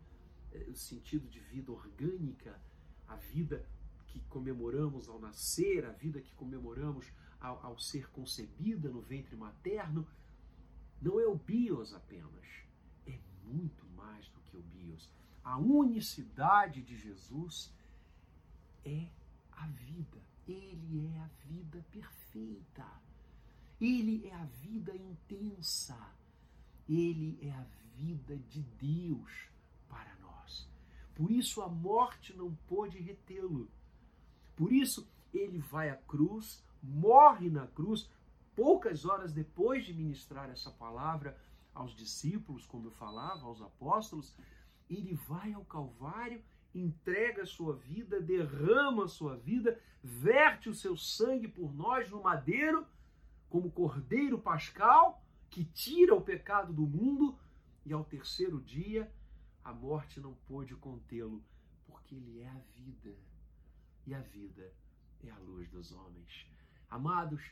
é, 0.51 0.57
o 0.69 0.75
sentido 0.75 1.27
de 1.29 1.39
vida 1.39 1.71
orgânica, 1.71 2.59
a 3.07 3.15
vida 3.15 3.65
que 4.07 4.19
comemoramos 4.21 5.07
ao 5.07 5.19
nascer, 5.19 5.85
a 5.85 5.91
vida 5.91 6.21
que 6.21 6.33
comemoramos 6.33 7.11
ao, 7.39 7.65
ao 7.65 7.79
ser 7.79 8.09
concebida 8.11 8.89
no 8.89 9.01
ventre 9.01 9.35
materno 9.35 10.07
não 11.01 11.19
é 11.19 11.25
o 11.25 11.35
bios 11.35 11.93
apenas, 11.95 12.45
é 13.07 13.17
muito 13.43 13.83
mais 13.95 14.27
do 14.29 14.39
que 14.41 14.57
o 14.57 14.61
bios. 14.61 15.09
A 15.43 15.57
unicidade 15.57 16.83
de 16.83 16.95
Jesus 16.95 17.73
é 18.85 19.07
a 19.51 19.65
vida. 19.65 20.21
Ele 20.47 21.07
é 21.07 21.19
a 21.19 21.29
vida 21.47 21.83
perfeita. 21.91 22.85
Ele 23.79 24.27
é 24.27 24.35
a 24.35 24.45
vida 24.45 24.95
intensa. 24.95 25.97
Ele 26.87 27.39
é 27.41 27.51
a 27.51 27.63
vida 27.63 27.90
de 28.01 28.61
Deus 28.79 29.49
para 29.87 30.15
nós. 30.21 30.69
Por 31.13 31.31
isso 31.31 31.61
a 31.61 31.69
morte 31.69 32.35
não 32.35 32.53
pôde 32.67 32.99
retê-lo. 32.99 33.69
Por 34.55 34.71
isso 34.71 35.09
ele 35.33 35.59
vai 35.59 35.89
à 35.89 35.95
cruz, 35.95 36.63
morre 36.81 37.49
na 37.49 37.67
cruz, 37.67 38.09
poucas 38.55 39.05
horas 39.05 39.31
depois 39.31 39.85
de 39.85 39.93
ministrar 39.93 40.49
essa 40.49 40.71
palavra 40.71 41.37
aos 41.73 41.95
discípulos, 41.95 42.65
como 42.65 42.87
eu 42.87 42.91
falava, 42.91 43.45
aos 43.45 43.61
apóstolos, 43.61 44.35
ele 44.89 45.13
vai 45.27 45.53
ao 45.53 45.63
Calvário, 45.63 46.43
entrega 46.75 47.43
a 47.43 47.45
sua 47.45 47.75
vida, 47.75 48.19
derrama 48.19 49.05
a 49.05 49.07
sua 49.07 49.37
vida, 49.37 49.79
verte 50.03 50.69
o 50.69 50.75
seu 50.75 50.97
sangue 50.97 51.47
por 51.47 51.73
nós 51.73 52.09
no 52.09 52.21
madeiro, 52.21 52.85
como 53.49 53.71
cordeiro 53.71 54.37
pascal, 54.37 55.23
que 55.49 55.65
tira 55.65 56.15
o 56.15 56.21
pecado 56.21 56.73
do 56.73 56.85
mundo, 56.85 57.37
e 57.85 57.93
ao 57.93 58.05
terceiro 58.05 58.61
dia 58.61 59.11
a 59.63 59.73
morte 59.73 60.19
não 60.19 60.33
pôde 60.47 60.75
contê-lo, 60.75 61.43
porque 61.85 62.15
ele 62.15 62.39
é 62.39 62.49
a 62.49 62.59
vida, 62.75 63.15
e 64.05 64.13
a 64.13 64.21
vida 64.21 64.73
é 65.23 65.29
a 65.29 65.37
luz 65.37 65.69
dos 65.69 65.91
homens. 65.91 66.47
Amados, 66.89 67.43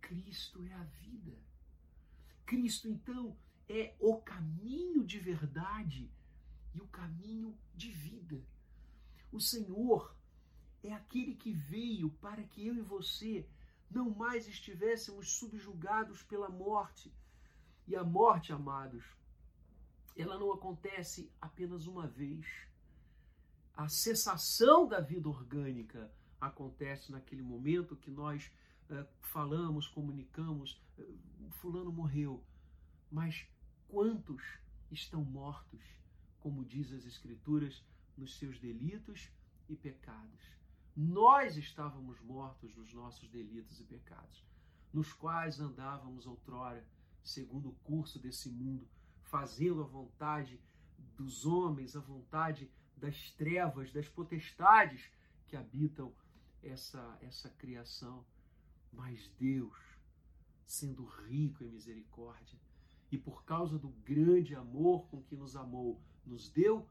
Cristo 0.00 0.62
é 0.64 0.72
a 0.74 0.84
vida. 0.84 1.36
Cristo, 2.44 2.88
então, 2.88 3.36
é 3.68 3.94
o 3.98 4.20
caminho 4.20 5.04
de 5.04 5.18
verdade 5.18 6.10
e 6.74 6.80
o 6.80 6.86
caminho 6.88 7.56
de 7.74 7.90
vida. 7.90 8.44
O 9.32 9.40
Senhor 9.40 10.14
é 10.82 10.92
aquele 10.92 11.34
que 11.34 11.52
veio 11.52 12.10
para 12.10 12.44
que 12.44 12.66
eu 12.66 12.76
e 12.76 12.82
você 12.82 13.48
não 13.90 14.10
mais 14.10 14.46
estivéssemos 14.46 15.32
subjugados 15.32 16.22
pela 16.22 16.48
morte. 16.48 17.12
E 17.86 17.96
a 17.96 18.04
morte, 18.04 18.52
amados, 18.52 19.04
ela 20.16 20.38
não 20.38 20.52
acontece 20.52 21.30
apenas 21.40 21.86
uma 21.86 22.06
vez. 22.06 22.46
A 23.76 23.88
cessação 23.88 24.86
da 24.86 25.00
vida 25.00 25.28
orgânica 25.28 26.12
acontece 26.40 27.10
naquele 27.10 27.42
momento 27.42 27.96
que 27.96 28.10
nós 28.10 28.52
uh, 28.90 29.06
falamos, 29.20 29.88
comunicamos, 29.88 30.80
uh, 30.98 31.50
fulano 31.50 31.92
morreu. 31.92 32.44
Mas 33.10 33.46
quantos 33.88 34.42
estão 34.90 35.24
mortos, 35.24 35.82
como 36.40 36.64
diz 36.64 36.92
as 36.92 37.04
Escrituras, 37.04 37.82
nos 38.16 38.38
seus 38.38 38.58
delitos 38.60 39.30
e 39.68 39.74
pecados? 39.74 40.54
Nós 40.96 41.56
estávamos 41.56 42.20
mortos 42.20 42.76
nos 42.76 42.92
nossos 42.94 43.28
delitos 43.28 43.80
e 43.80 43.84
pecados, 43.84 44.44
nos 44.92 45.12
quais 45.12 45.58
andávamos 45.58 46.24
outrora, 46.24 46.86
segundo 47.20 47.70
o 47.70 47.74
curso 47.82 48.20
desse 48.20 48.48
mundo, 48.48 48.86
fazendo 49.34 49.82
a 49.82 49.86
vontade 49.86 50.60
dos 51.16 51.44
homens, 51.44 51.96
a 51.96 52.00
vontade 52.00 52.70
das 52.96 53.32
trevas, 53.32 53.92
das 53.92 54.08
potestades 54.08 55.10
que 55.48 55.56
habitam 55.56 56.14
essa, 56.62 57.18
essa 57.20 57.50
criação. 57.50 58.24
Mas 58.92 59.28
Deus, 59.36 59.76
sendo 60.64 61.04
rico 61.04 61.64
em 61.64 61.68
misericórdia, 61.68 62.60
e 63.10 63.18
por 63.18 63.44
causa 63.44 63.76
do 63.76 63.88
grande 63.88 64.54
amor 64.54 65.08
com 65.08 65.20
que 65.20 65.34
nos 65.34 65.56
amou, 65.56 66.00
nos 66.24 66.48
deu 66.48 66.88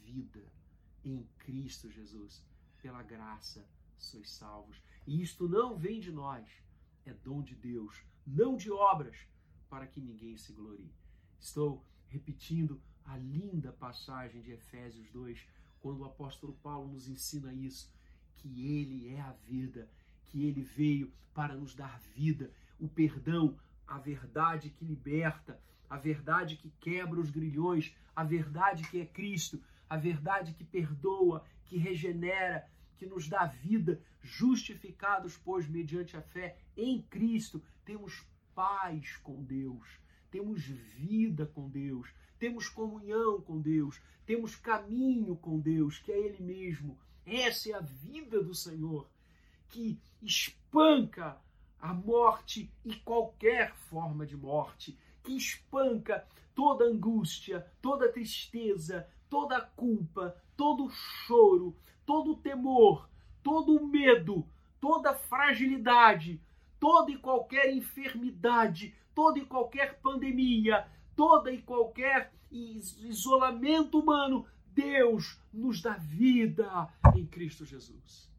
vida 0.00 0.50
em 1.04 1.28
Cristo 1.36 1.90
Jesus. 1.90 2.42
Pela 2.80 3.02
graça 3.02 3.68
sois 3.98 4.30
salvos. 4.30 4.82
E 5.06 5.20
isto 5.20 5.46
não 5.46 5.76
vem 5.76 6.00
de 6.00 6.10
nós, 6.10 6.48
é 7.04 7.12
dom 7.12 7.42
de 7.42 7.54
Deus, 7.54 8.02
não 8.26 8.56
de 8.56 8.70
obras, 8.70 9.28
para 9.68 9.86
que 9.86 10.00
ninguém 10.00 10.38
se 10.38 10.50
glorie. 10.54 11.03
Estou 11.44 11.84
repetindo 12.08 12.80
a 13.04 13.18
linda 13.18 13.70
passagem 13.70 14.40
de 14.40 14.52
Efésios 14.52 15.10
2, 15.10 15.46
quando 15.82 16.00
o 16.00 16.06
apóstolo 16.06 16.54
Paulo 16.62 16.90
nos 16.90 17.06
ensina 17.06 17.52
isso, 17.52 17.92
que 18.38 18.78
ele 18.78 19.10
é 19.14 19.20
a 19.20 19.32
vida, 19.46 19.86
que 20.24 20.42
ele 20.46 20.62
veio 20.62 21.12
para 21.34 21.54
nos 21.54 21.74
dar 21.74 22.00
vida, 22.16 22.50
o 22.80 22.88
perdão, 22.88 23.58
a 23.86 23.98
verdade 23.98 24.70
que 24.70 24.86
liberta, 24.86 25.60
a 25.88 25.98
verdade 25.98 26.56
que 26.56 26.70
quebra 26.80 27.20
os 27.20 27.30
grilhões, 27.30 27.94
a 28.16 28.24
verdade 28.24 28.82
que 28.88 28.98
é 28.98 29.04
Cristo, 29.04 29.62
a 29.86 29.98
verdade 29.98 30.54
que 30.54 30.64
perdoa, 30.64 31.44
que 31.66 31.76
regenera, 31.76 32.66
que 32.96 33.04
nos 33.04 33.28
dá 33.28 33.44
vida, 33.44 34.00
justificados, 34.22 35.36
pois, 35.36 35.68
mediante 35.68 36.16
a 36.16 36.22
fé 36.22 36.56
em 36.74 37.02
Cristo, 37.02 37.62
temos 37.84 38.26
paz 38.54 39.18
com 39.18 39.44
Deus, 39.44 40.02
temos 40.34 40.62
vida 40.64 41.46
com 41.46 41.68
Deus, 41.68 42.08
temos 42.40 42.68
comunhão 42.68 43.40
com 43.40 43.60
Deus, 43.60 44.00
temos 44.26 44.56
caminho 44.56 45.36
com 45.36 45.60
Deus, 45.60 46.00
que 46.00 46.10
é 46.10 46.18
Ele 46.18 46.42
mesmo. 46.42 46.98
Essa 47.24 47.70
é 47.70 47.74
a 47.74 47.80
vida 47.80 48.42
do 48.42 48.52
Senhor, 48.52 49.08
que 49.68 49.96
espanca 50.20 51.40
a 51.78 51.94
morte 51.94 52.68
e 52.84 52.96
qualquer 52.96 53.76
forma 53.76 54.26
de 54.26 54.36
morte, 54.36 54.98
que 55.22 55.36
espanca 55.36 56.26
toda 56.52 56.84
angústia, 56.84 57.64
toda 57.80 58.10
tristeza, 58.10 59.08
toda 59.30 59.60
culpa, 59.60 60.36
todo 60.56 60.90
choro, 60.90 61.76
todo 62.04 62.34
temor, 62.34 63.08
todo 63.40 63.86
medo, 63.86 64.44
toda 64.80 65.14
fragilidade, 65.14 66.42
toda 66.84 67.10
e 67.10 67.16
qualquer 67.16 67.72
enfermidade, 67.72 68.94
toda 69.14 69.38
e 69.38 69.46
qualquer 69.46 70.00
pandemia, 70.00 70.86
toda 71.16 71.50
e 71.50 71.62
qualquer 71.62 72.30
isolamento 72.52 73.98
humano, 73.98 74.44
Deus 74.66 75.40
nos 75.50 75.80
dá 75.80 75.94
vida 75.94 76.86
em 77.16 77.24
Cristo 77.24 77.64
Jesus. 77.64 78.30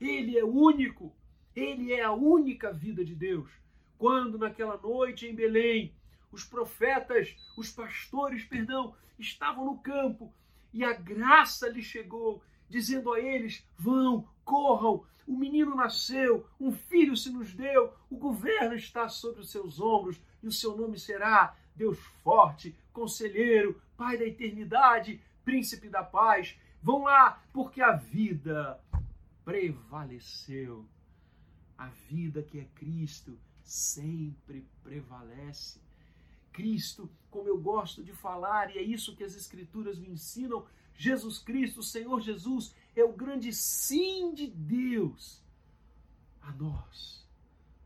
Ele 0.00 0.36
é 0.36 0.44
único 0.44 1.14
ele 1.54 1.92
é 1.92 2.02
a 2.02 2.12
única 2.12 2.72
vida 2.72 3.04
de 3.04 3.14
Deus. 3.14 3.48
Quando 3.96 4.38
naquela 4.38 4.76
noite 4.76 5.26
em 5.26 5.34
Belém, 5.34 5.94
os 6.32 6.44
profetas, 6.44 7.36
os 7.56 7.70
pastores, 7.70 8.44
perdão, 8.44 8.94
estavam 9.18 9.64
no 9.64 9.78
campo 9.78 10.32
e 10.72 10.84
a 10.84 10.92
graça 10.92 11.68
lhe 11.68 11.82
chegou, 11.82 12.42
dizendo 12.68 13.12
a 13.12 13.20
eles: 13.20 13.64
vão, 13.76 14.28
corram, 14.48 15.04
o 15.26 15.36
menino 15.36 15.76
nasceu, 15.76 16.48
um 16.58 16.72
filho 16.72 17.14
se 17.14 17.30
nos 17.30 17.52
deu, 17.54 17.92
o 18.08 18.16
governo 18.16 18.74
está 18.74 19.06
sobre 19.06 19.42
os 19.42 19.50
seus 19.50 19.78
ombros 19.78 20.18
e 20.42 20.46
o 20.46 20.52
seu 20.52 20.74
nome 20.74 20.98
será 20.98 21.54
Deus 21.76 21.98
forte, 22.24 22.74
conselheiro, 22.94 23.80
Pai 23.94 24.16
da 24.16 24.24
eternidade, 24.24 25.20
príncipe 25.44 25.88
da 25.88 26.04
paz. 26.04 26.56
Vão 26.80 27.02
lá, 27.02 27.42
porque 27.52 27.82
a 27.82 27.92
vida 27.92 28.80
prevaleceu. 29.44 30.88
A 31.76 31.88
vida 32.08 32.42
que 32.42 32.60
é 32.60 32.64
Cristo 32.76 33.36
sempre 33.62 34.64
prevalece. 34.84 35.80
Cristo, 36.52 37.10
como 37.28 37.48
eu 37.48 37.58
gosto 37.60 38.04
de 38.04 38.12
falar, 38.12 38.74
e 38.74 38.78
é 38.78 38.82
isso 38.82 39.16
que 39.16 39.24
as 39.24 39.34
Escrituras 39.34 39.98
me 39.98 40.10
ensinam, 40.10 40.64
Jesus 40.94 41.38
Cristo, 41.38 41.82
Senhor 41.82 42.20
Jesus, 42.20 42.74
é 43.00 43.04
o 43.04 43.12
grande 43.12 43.52
sim 43.52 44.34
de 44.34 44.46
Deus 44.46 45.42
a 46.40 46.52
nós, 46.52 47.26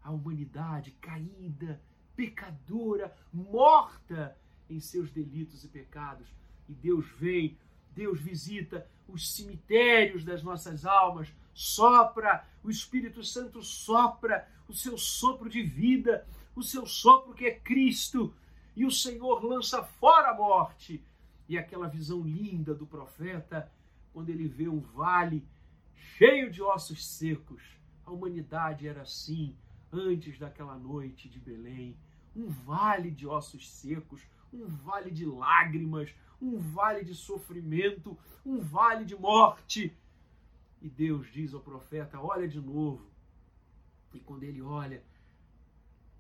a 0.02 0.10
humanidade 0.10 0.92
caída, 0.92 1.80
pecadora, 2.16 3.14
morta 3.32 4.36
em 4.68 4.80
seus 4.80 5.10
delitos 5.10 5.64
e 5.64 5.68
pecados. 5.68 6.28
E 6.68 6.72
Deus 6.72 7.06
vem, 7.18 7.58
Deus 7.90 8.20
visita 8.20 8.86
os 9.08 9.34
cemitérios 9.34 10.24
das 10.24 10.42
nossas 10.42 10.86
almas, 10.86 11.32
sopra, 11.52 12.46
o 12.62 12.70
Espírito 12.70 13.22
Santo 13.22 13.62
sopra 13.62 14.48
o 14.68 14.72
seu 14.72 14.96
sopro 14.96 15.50
de 15.50 15.62
vida, 15.62 16.26
o 16.54 16.62
seu 16.62 16.86
sopro 16.86 17.34
que 17.34 17.44
é 17.44 17.58
Cristo, 17.58 18.34
e 18.74 18.86
o 18.86 18.90
Senhor 18.90 19.44
lança 19.44 19.82
fora 19.82 20.30
a 20.30 20.36
morte. 20.36 21.04
E 21.48 21.58
aquela 21.58 21.88
visão 21.88 22.22
linda 22.22 22.74
do 22.74 22.86
profeta, 22.86 23.70
quando 24.12 24.30
ele 24.30 24.46
vê 24.46 24.68
um 24.68 24.80
vale 24.80 25.46
cheio 25.94 26.50
de 26.50 26.62
ossos 26.62 27.06
secos. 27.06 27.62
A 28.04 28.10
humanidade 28.10 28.86
era 28.86 29.02
assim 29.02 29.56
antes 29.90 30.38
daquela 30.38 30.76
noite 30.76 31.28
de 31.28 31.38
Belém. 31.38 31.96
Um 32.34 32.48
vale 32.48 33.10
de 33.10 33.26
ossos 33.26 33.70
secos, 33.70 34.22
um 34.52 34.66
vale 34.66 35.10
de 35.10 35.24
lágrimas, 35.24 36.14
um 36.40 36.58
vale 36.58 37.04
de 37.04 37.14
sofrimento, 37.14 38.18
um 38.44 38.58
vale 38.58 39.04
de 39.04 39.16
morte. 39.16 39.96
E 40.80 40.88
Deus 40.88 41.30
diz 41.30 41.54
ao 41.54 41.60
profeta: 41.60 42.20
Olha 42.20 42.48
de 42.48 42.60
novo. 42.60 43.10
E 44.12 44.20
quando 44.20 44.42
ele 44.42 44.60
olha, 44.60 45.02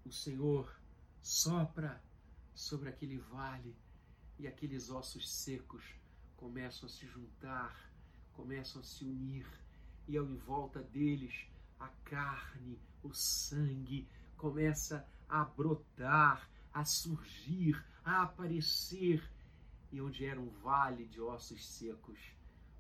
o 0.04 0.12
Senhor 0.12 0.72
sopra 1.20 2.02
sobre 2.54 2.88
aquele 2.88 3.18
vale 3.18 3.74
e 4.38 4.46
aqueles 4.46 4.90
ossos 4.90 5.30
secos 5.30 6.01
começam 6.42 6.88
a 6.88 6.90
se 6.90 7.06
juntar, 7.06 7.88
começam 8.32 8.82
a 8.82 8.84
se 8.84 9.04
unir, 9.04 9.46
e 10.08 10.16
ao 10.16 10.26
em 10.26 10.36
volta 10.38 10.82
deles 10.82 11.46
a 11.78 11.86
carne, 12.04 12.80
o 13.00 13.12
sangue 13.12 14.08
começa 14.36 15.06
a 15.28 15.44
brotar, 15.44 16.50
a 16.74 16.84
surgir, 16.84 17.80
a 18.04 18.22
aparecer, 18.22 19.22
e 19.92 20.00
onde 20.00 20.24
era 20.24 20.40
um 20.40 20.48
vale 20.48 21.06
de 21.06 21.20
ossos 21.20 21.64
secos, 21.64 22.18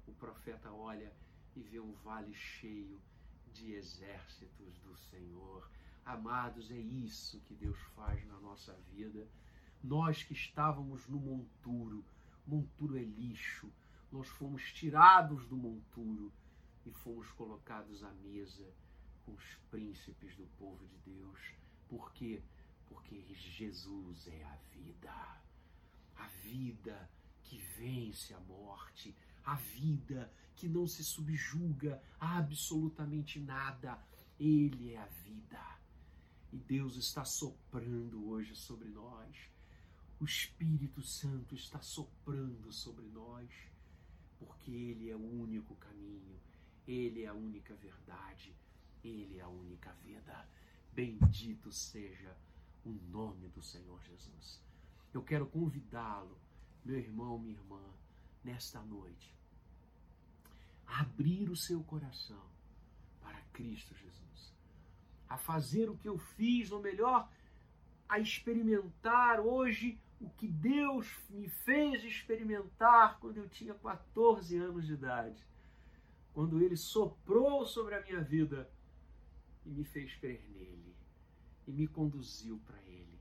o 0.08 0.12
profeta 0.12 0.72
olha 0.72 1.12
e 1.54 1.60
vê 1.60 1.78
um 1.78 1.92
vale 1.92 2.34
cheio 2.34 3.00
de 3.52 3.74
exércitos 3.74 4.76
do 4.80 4.96
Senhor. 4.96 5.70
Amados, 6.04 6.68
é 6.72 6.80
isso 6.80 7.40
que 7.42 7.54
Deus 7.54 7.78
faz 7.94 8.26
na 8.26 8.40
nossa 8.40 8.76
vida. 8.92 9.24
Nós 9.84 10.24
que 10.24 10.32
estávamos 10.32 11.06
no 11.06 11.20
monturo, 11.20 12.04
monturo 12.46 12.96
é 12.96 13.02
lixo, 13.02 13.72
nós 14.10 14.28
fomos 14.28 14.62
tirados 14.72 15.46
do 15.46 15.56
monturo 15.56 16.32
e 16.84 16.90
fomos 16.90 17.30
colocados 17.32 18.02
à 18.02 18.12
mesa 18.12 18.72
com 19.24 19.32
os 19.32 19.44
príncipes 19.70 20.36
do 20.36 20.46
povo 20.58 20.86
de 20.86 20.98
Deus. 20.98 21.54
Por 21.88 22.12
quê? 22.12 22.42
Porque 22.86 23.22
Jesus 23.34 24.26
é 24.28 24.44
a 24.44 24.56
vida. 24.72 25.42
A 26.16 26.26
vida 26.42 27.10
que 27.44 27.58
vence 27.76 28.34
a 28.34 28.40
morte, 28.40 29.14
a 29.44 29.54
vida 29.54 30.32
que 30.56 30.68
não 30.68 30.86
se 30.86 31.04
subjuga 31.04 32.02
a 32.20 32.38
absolutamente 32.38 33.40
nada. 33.40 33.98
Ele 34.38 34.92
é 34.92 34.98
a 34.98 35.06
vida. 35.06 35.78
E 36.52 36.58
Deus 36.58 36.96
está 36.96 37.24
soprando 37.24 38.28
hoje 38.28 38.54
sobre 38.54 38.88
nós. 38.88 39.51
O 40.22 40.24
Espírito 40.24 41.02
Santo 41.02 41.52
está 41.56 41.80
soprando 41.82 42.70
sobre 42.70 43.04
nós, 43.06 43.50
porque 44.38 44.70
Ele 44.70 45.10
é 45.10 45.16
o 45.16 45.40
único 45.42 45.74
caminho, 45.74 46.38
Ele 46.86 47.24
é 47.24 47.26
a 47.26 47.34
única 47.34 47.74
verdade, 47.74 48.54
Ele 49.02 49.38
é 49.38 49.40
a 49.40 49.48
única 49.48 49.92
vida. 49.94 50.48
Bendito 50.92 51.72
seja 51.72 52.36
o 52.84 52.90
nome 53.10 53.48
do 53.48 53.60
Senhor 53.64 54.00
Jesus. 54.04 54.60
Eu 55.12 55.24
quero 55.24 55.44
convidá-lo, 55.44 56.38
meu 56.84 57.00
irmão, 57.00 57.36
minha 57.36 57.56
irmã, 57.56 57.82
nesta 58.44 58.80
noite, 58.80 59.34
a 60.86 61.00
abrir 61.00 61.50
o 61.50 61.56
seu 61.56 61.82
coração 61.82 62.46
para 63.20 63.40
Cristo 63.52 63.92
Jesus, 63.96 64.54
a 65.28 65.36
fazer 65.36 65.90
o 65.90 65.96
que 65.96 66.08
eu 66.08 66.16
fiz, 66.16 66.70
ou 66.70 66.80
melhor, 66.80 67.28
a 68.08 68.20
experimentar 68.20 69.40
hoje 69.40 69.98
o 70.22 70.30
que 70.30 70.46
Deus 70.46 71.18
me 71.28 71.48
fez 71.48 72.04
experimentar 72.04 73.18
quando 73.18 73.38
eu 73.38 73.48
tinha 73.48 73.74
14 73.74 74.56
anos 74.56 74.86
de 74.86 74.92
idade, 74.92 75.44
quando 76.32 76.62
Ele 76.62 76.76
soprou 76.76 77.66
sobre 77.66 77.96
a 77.96 78.00
minha 78.00 78.20
vida 78.20 78.70
e 79.66 79.70
me 79.70 79.84
fez 79.84 80.14
crer 80.14 80.44
nele, 80.50 80.94
e 81.66 81.72
me 81.72 81.88
conduziu 81.88 82.60
para 82.64 82.80
Ele, 82.82 83.18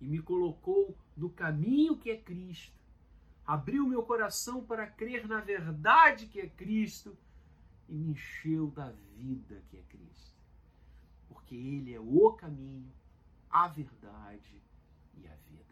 e 0.00 0.06
me 0.06 0.20
colocou 0.20 0.96
no 1.16 1.28
caminho 1.28 1.98
que 1.98 2.10
é 2.10 2.16
Cristo, 2.16 2.76
abriu 3.44 3.86
meu 3.86 4.04
coração 4.04 4.64
para 4.64 4.86
crer 4.86 5.26
na 5.26 5.40
verdade 5.40 6.26
que 6.26 6.40
é 6.40 6.48
Cristo 6.48 7.16
e 7.88 7.94
me 7.94 8.10
encheu 8.10 8.70
da 8.70 8.90
vida 9.16 9.62
que 9.68 9.78
é 9.78 9.82
Cristo. 9.82 10.36
Porque 11.28 11.56
Ele 11.56 11.92
é 11.92 12.00
o 12.00 12.32
caminho, 12.32 12.92
a 13.50 13.66
verdade 13.68 14.62
e 15.14 15.26
a 15.26 15.34
vida. 15.48 15.65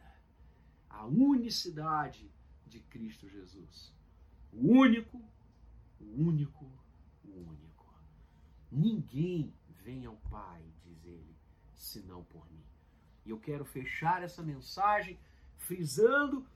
A 0.94 1.07
unicidade 1.07 2.30
de 2.66 2.80
Cristo 2.80 3.28
Jesus. 3.28 3.92
O 4.52 4.68
único, 4.78 5.20
o 6.00 6.22
único, 6.22 6.64
o 7.24 7.30
único. 7.30 7.94
Ninguém 8.70 9.52
vem 9.83 10.07
ao 10.07 10.16
Pai, 10.30 10.62
diz 10.85 11.04
ele, 11.04 11.37
senão 11.74 12.24
por 12.24 12.50
mim. 12.50 12.64
E 13.24 13.30
eu 13.30 13.38
quero 13.38 13.64
fechar 13.64 14.22
essa 14.22 14.42
mensagem 14.42 15.18
frisando 15.57 16.46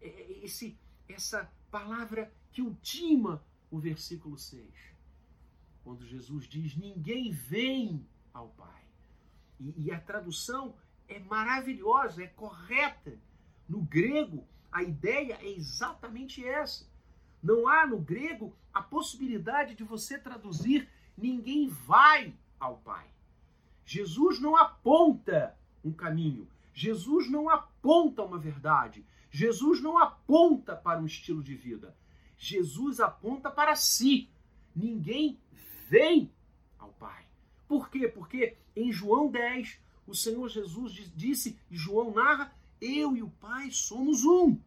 é, 0.00 0.08
é, 0.08 0.44
esse, 0.44 0.76
essa 1.08 1.50
palavra 1.70 2.32
que 2.52 2.62
ultima 2.62 3.42
o 3.70 3.78
versículo 3.78 4.38
6. 4.38 4.64
Quando 5.82 6.06
Jesus 6.06 6.46
diz: 6.46 6.76
Ninguém 6.76 7.32
vem 7.32 8.06
ao 8.32 8.48
Pai. 8.50 8.84
E, 9.58 9.86
e 9.86 9.90
a 9.90 10.00
tradução 10.00 10.74
é 11.08 11.18
maravilhosa, 11.18 12.22
é 12.22 12.28
correta. 12.28 13.18
No 13.68 13.82
grego, 13.82 14.46
a 14.72 14.82
ideia 14.82 15.38
é 15.40 15.50
exatamente 15.50 16.44
essa. 16.44 16.86
Não 17.42 17.68
há 17.68 17.86
no 17.86 17.98
grego 17.98 18.56
a 18.72 18.82
possibilidade 18.82 19.74
de 19.74 19.84
você 19.84 20.18
traduzir 20.18 20.88
ninguém 21.16 21.68
vai 21.68 22.34
ao 22.58 22.78
Pai. 22.78 23.06
Jesus 23.84 24.40
não 24.40 24.56
aponta 24.56 25.56
um 25.84 25.92
caminho. 25.92 26.48
Jesus 26.72 27.30
não 27.30 27.48
aponta 27.48 28.22
uma 28.22 28.38
verdade. 28.38 29.04
Jesus 29.30 29.80
não 29.80 29.98
aponta 29.98 30.76
para 30.76 31.00
um 31.00 31.06
estilo 31.06 31.42
de 31.42 31.54
vida. 31.54 31.96
Jesus 32.36 33.00
aponta 33.00 33.50
para 33.50 33.74
si. 33.74 34.28
Ninguém 34.74 35.38
vem 35.88 36.30
ao 36.78 36.90
Pai. 36.90 37.26
Por 37.66 37.90
quê? 37.90 38.08
Porque 38.08 38.56
em 38.76 38.92
João 38.92 39.30
10, 39.30 39.80
o 40.06 40.14
Senhor 40.14 40.48
Jesus 40.48 40.92
disse, 41.14 41.58
e 41.70 41.76
João 41.76 42.12
narra, 42.12 42.52
eu 42.80 43.16
e 43.16 43.22
o 43.22 43.30
Pai 43.30 43.70
somos 43.70 44.24
um. 44.24 44.58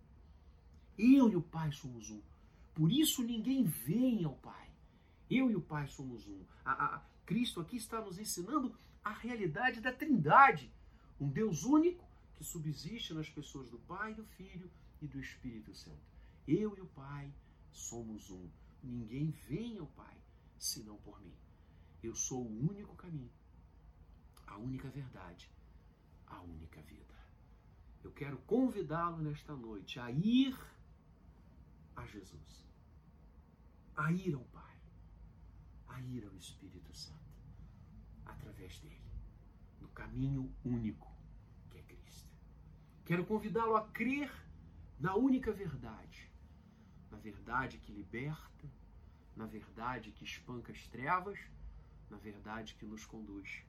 Eu 0.97 1.29
e 1.29 1.35
o 1.35 1.41
Pai 1.41 1.71
somos 1.71 2.09
um. 2.09 2.21
Por 2.73 2.91
isso 2.91 3.23
ninguém 3.23 3.63
vem 3.63 4.23
ao 4.23 4.35
Pai. 4.35 4.69
Eu 5.29 5.49
e 5.49 5.55
o 5.55 5.61
Pai 5.61 5.87
somos 5.87 6.27
um. 6.27 6.43
A, 6.65 6.71
a, 6.71 7.01
Cristo 7.25 7.61
aqui 7.61 7.77
está 7.77 8.01
nos 8.01 8.19
ensinando 8.19 8.75
a 9.03 9.11
realidade 9.11 9.79
da 9.79 9.91
Trindade. 9.91 10.71
Um 11.19 11.29
Deus 11.29 11.63
único 11.63 12.05
que 12.35 12.43
subsiste 12.43 13.13
nas 13.13 13.29
pessoas 13.29 13.69
do 13.69 13.79
Pai, 13.79 14.13
do 14.13 14.25
Filho 14.25 14.69
e 15.01 15.07
do 15.07 15.19
Espírito 15.19 15.73
Santo. 15.73 16.01
Eu 16.47 16.75
e 16.77 16.81
o 16.81 16.87
Pai 16.87 17.31
somos 17.71 18.29
um. 18.29 18.49
Ninguém 18.83 19.31
vem 19.47 19.77
ao 19.77 19.87
Pai 19.87 20.17
senão 20.57 20.97
por 20.97 21.21
mim. 21.21 21.33
Eu 22.03 22.15
sou 22.15 22.43
o 22.43 22.69
único 22.69 22.95
caminho, 22.95 23.31
a 24.47 24.57
única 24.57 24.89
verdade, 24.89 25.49
a 26.25 26.41
única 26.41 26.81
vida. 26.81 27.10
Eu 28.03 28.11
quero 28.11 28.37
convidá-lo 28.39 29.17
nesta 29.17 29.55
noite 29.55 29.99
a 29.99 30.09
ir 30.11 30.57
a 31.95 32.05
Jesus, 32.05 32.65
a 33.95 34.11
ir 34.11 34.33
ao 34.33 34.43
Pai, 34.45 34.77
a 35.87 36.01
ir 36.01 36.25
ao 36.25 36.35
Espírito 36.35 36.93
Santo, 36.95 37.19
através 38.25 38.79
dele, 38.79 39.01
no 39.79 39.87
caminho 39.89 40.51
único 40.63 41.11
Quero 43.11 43.25
convidá-lo 43.25 43.75
a 43.75 43.85
crer 43.89 44.31
na 44.97 45.15
única 45.15 45.51
verdade, 45.51 46.31
na 47.09 47.17
verdade 47.17 47.77
que 47.77 47.91
liberta, 47.91 48.71
na 49.35 49.45
verdade 49.45 50.11
que 50.13 50.23
espanca 50.23 50.71
as 50.71 50.87
trevas, 50.87 51.37
na 52.09 52.15
verdade 52.15 52.73
que 52.75 52.85
nos 52.85 53.05
conduz, 53.05 53.65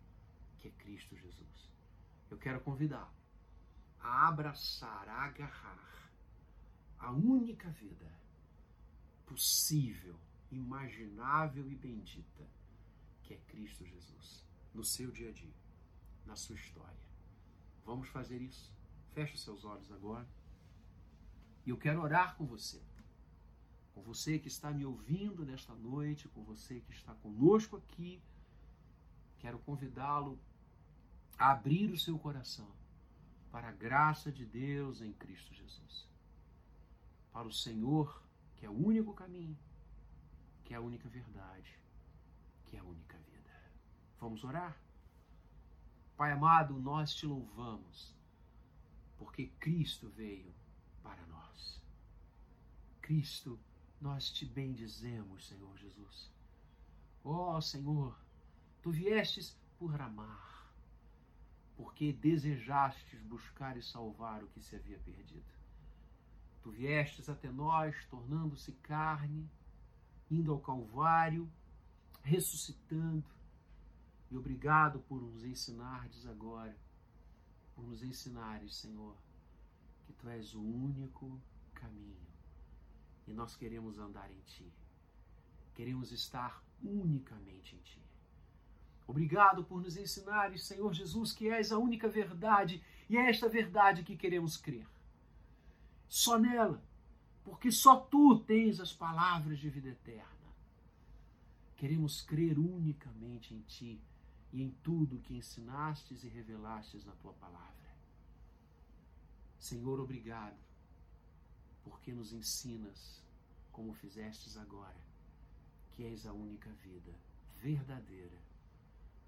que 0.59 0.69
é 0.69 0.71
Cristo 0.71 1.17
Jesus. 1.17 1.73
Eu 2.31 2.39
quero 2.39 2.61
convidá-lo 2.61 3.22
abraçar, 4.33 5.09
a 5.09 5.25
agarrar 5.25 6.11
a 6.99 7.11
única 7.13 7.69
vida 7.71 8.11
possível, 9.27 10.19
imaginável 10.51 11.71
e 11.71 11.75
bendita, 11.75 12.47
que 13.23 13.35
é 13.35 13.37
Cristo 13.49 13.85
Jesus, 13.85 14.45
no 14.75 14.85
seu 14.85 15.11
dia 15.11 15.29
a 15.29 15.33
dia, 15.33 15.55
na 16.27 16.37
sua 16.37 16.57
história. 16.57 17.07
Vamos 17.85 18.09
fazer 18.09 18.41
isso? 18.41 18.73
Feche 19.13 19.37
seus 19.37 19.65
olhos 19.65 19.91
agora. 19.93 20.29
E 21.67 21.71
eu 21.71 21.77
quero 21.77 22.01
orar 22.01 22.37
com 22.37 22.47
você. 22.47 22.83
Com 23.95 24.03
você 24.03 24.39
que 24.39 24.49
está 24.49 24.71
me 24.71 24.85
ouvindo 24.85 25.45
nesta 25.45 25.75
noite, 25.75 26.29
com 26.29 26.43
você 26.43 26.81
que 26.81 26.93
está 26.93 27.15
conosco 27.17 27.77
aqui. 27.77 28.23
Quero 29.39 29.59
convidá-lo 29.59 30.39
a 31.39 31.51
abrir 31.51 31.91
o 31.91 31.99
seu 31.99 32.19
coração 32.19 32.82
para 33.53 33.69
a 33.69 33.73
graça 33.73 34.33
de 34.33 34.45
Deus 34.45 35.01
em 35.01 35.13
Cristo 35.13 35.55
Jesus. 35.55 36.09
Para 37.33 37.47
o 37.47 37.53
Senhor, 37.53 38.23
que 38.57 38.67
é 38.67 38.71
o 38.71 38.73
único 38.73 39.13
caminho, 39.15 39.57
que 40.65 40.75
é 40.75 40.77
a 40.77 40.81
única 40.81 41.09
verdade, 41.09 41.79
que 42.67 42.77
é 42.77 42.81
a 42.81 42.85
única 42.85 43.17
vida. 43.19 43.51
Vamos 44.19 44.43
orar? 44.43 44.77
Pai 46.17 46.33
amado, 46.33 46.79
nós 46.79 47.15
te 47.15 47.27
louvamos 47.27 48.15
porque 49.23 49.47
Cristo 49.61 50.11
veio 50.11 50.53
para 51.03 51.25
nós. 51.27 51.81
Cristo, 53.01 53.59
nós 54.01 54.31
te 54.31 54.45
bendizemos, 54.45 55.47
Senhor 55.47 55.77
Jesus. 55.79 56.31
Ó 57.25 57.57
oh, 57.57 57.61
Senhor, 57.61 58.19
tu 58.83 58.91
viestes 58.91 59.57
por 59.79 60.01
amar, 60.01 60.52
porque 61.83 62.13
desejastes 62.13 63.21
buscar 63.25 63.77
e 63.77 63.83
salvar 63.83 64.45
o 64.45 64.47
que 64.47 64.63
se 64.63 64.77
havia 64.77 65.01
perdido. 65.01 65.43
Tu 66.63 66.71
viestes 66.71 67.29
até 67.29 67.51
nós, 67.51 68.07
tornando-se 68.07 68.71
carne, 68.75 69.51
indo 70.31 70.53
ao 70.53 70.61
Calvário, 70.61 71.51
ressuscitando, 72.23 73.25
e 74.31 74.37
obrigado 74.37 75.01
por 75.01 75.21
nos 75.21 75.45
ensinardes 75.45 76.25
agora 76.25 76.79
por 77.75 77.85
nos 77.85 78.05
ensinares, 78.05 78.77
Senhor, 78.77 79.17
que 80.07 80.13
Tu 80.13 80.29
és 80.29 80.55
o 80.55 80.63
único 80.63 81.41
caminho 81.75 82.23
e 83.27 83.33
nós 83.33 83.57
queremos 83.57 83.99
andar 83.99 84.31
em 84.31 84.41
Ti. 84.43 84.73
Queremos 85.75 86.13
estar 86.13 86.63
unicamente 86.81 87.75
em 87.75 87.79
Ti. 87.81 88.12
Obrigado 89.13 89.63
por 89.63 89.83
nos 89.83 89.99
ensinares, 89.99 90.65
Senhor 90.65 90.91
Jesus, 90.95 91.35
que 91.35 91.51
és 91.51 91.71
a 91.71 91.77
única 91.77 92.09
verdade 92.09 92.83
e 93.11 93.19
é 93.19 93.29
esta 93.29 93.47
verdade 93.47 94.03
que 94.03 94.17
queremos 94.17 94.57
crer. 94.57 94.87
Só 96.09 96.39
nela, 96.39 96.83
porque 97.45 97.71
só 97.71 97.97
Tu 97.97 98.39
tens 98.39 98.81
as 98.81 98.91
palavras 98.91 99.59
de 99.59 99.69
vida 99.69 99.91
eterna. 99.91 100.49
Queremos 101.77 102.23
crer 102.23 102.59
unicamente 102.59 103.53
em 103.53 103.61
Ti 103.61 104.01
e 104.51 104.63
em 104.63 104.71
tudo 104.83 105.21
que 105.21 105.37
ensinastes 105.37 106.25
e 106.25 106.29
revelastes 106.29 107.05
na 107.05 107.13
Tua 107.17 107.35
palavra. 107.35 107.95
Senhor, 109.59 110.01
obrigado, 110.01 110.57
porque 111.85 112.15
nos 112.15 112.33
ensinas, 112.33 113.23
como 113.73 113.93
fizestes 113.93 114.57
agora, 114.57 115.05
que 115.91 116.03
és 116.03 116.25
a 116.25 116.33
única 116.33 116.71
vida 116.83 117.13
verdadeira, 117.61 118.52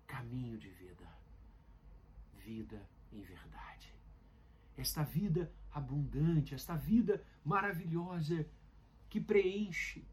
caminho 0.06 0.58
de 0.58 0.68
vida, 0.68 1.08
vida 2.44 2.88
em 3.12 3.22
verdade. 3.22 3.92
Esta 4.76 5.02
vida 5.02 5.52
abundante, 5.72 6.54
esta 6.54 6.76
vida 6.76 7.22
maravilhosa 7.44 8.46
que 9.08 9.20
preenche, 9.20 10.04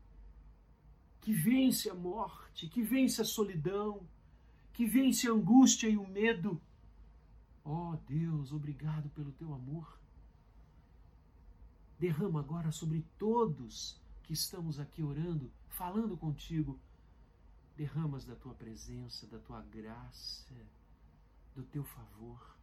que 1.20 1.34
vence 1.34 1.90
a 1.90 1.96
morte, 1.96 2.68
que 2.68 2.82
vence 2.82 3.22
a 3.22 3.26
solidão, 3.26 4.08
que 4.74 4.86
vence 4.86 5.28
a 5.28 5.32
angústia 5.32 5.88
e 5.88 5.98
o 5.98 6.08
medo. 6.08 6.62
Oh 7.64 7.96
Deus, 8.08 8.52
obrigado 8.52 9.10
pelo 9.10 9.32
teu 9.32 9.54
amor 9.54 10.02
derrama 12.02 12.40
agora 12.40 12.72
sobre 12.72 13.06
todos 13.20 13.96
que 14.24 14.34
estamos 14.34 14.80
aqui 14.80 15.04
orando, 15.04 15.52
falando 15.68 16.18
contigo. 16.18 16.80
Derramas 17.82 18.26
da 18.26 18.36
tua 18.36 18.54
presença, 18.54 19.26
da 19.26 19.40
tua 19.40 19.60
graça, 19.64 20.54
do 21.56 21.64
teu 21.64 21.84
favor. 21.84 22.56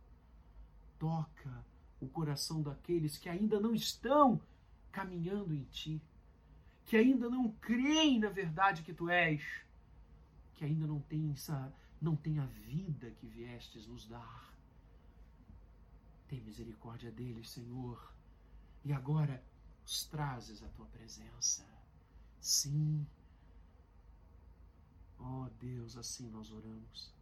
Toca 0.97 1.65
o 2.01 2.07
coração 2.07 2.63
daqueles 2.63 3.19
que 3.19 3.29
ainda 3.29 3.59
não 3.59 3.75
estão 3.75 4.41
caminhando 4.93 5.53
em 5.53 5.65
ti, 5.65 6.01
que 6.87 6.97
ainda 6.97 7.29
não 7.29 7.51
creem 7.51 8.21
na 8.21 8.29
verdade 8.29 8.85
que 8.85 8.95
tu 8.95 9.11
és, 9.11 9.43
que 10.55 10.65
ainda 10.65 10.87
não 10.87 11.01
têm, 11.01 11.35
não 12.01 12.15
têm 12.15 12.39
a 12.39 12.47
vida 12.47 13.11
que 13.11 13.27
viestes 13.27 13.89
nos 13.89 14.07
dar. 14.07 14.55
Tem 16.29 16.41
misericórdia 16.41 17.11
deles, 17.11 17.51
Senhor 17.51 18.13
e 18.85 18.93
agora 18.93 19.43
os 19.85 20.05
trazes 20.05 20.63
à 20.63 20.69
tua 20.69 20.87
presença. 20.87 21.67
Sim. 22.41 23.05
Oh 25.19 25.49
Deus, 25.61 25.97
assim 25.97 26.29
nós 26.31 26.51
oramos 26.51 27.13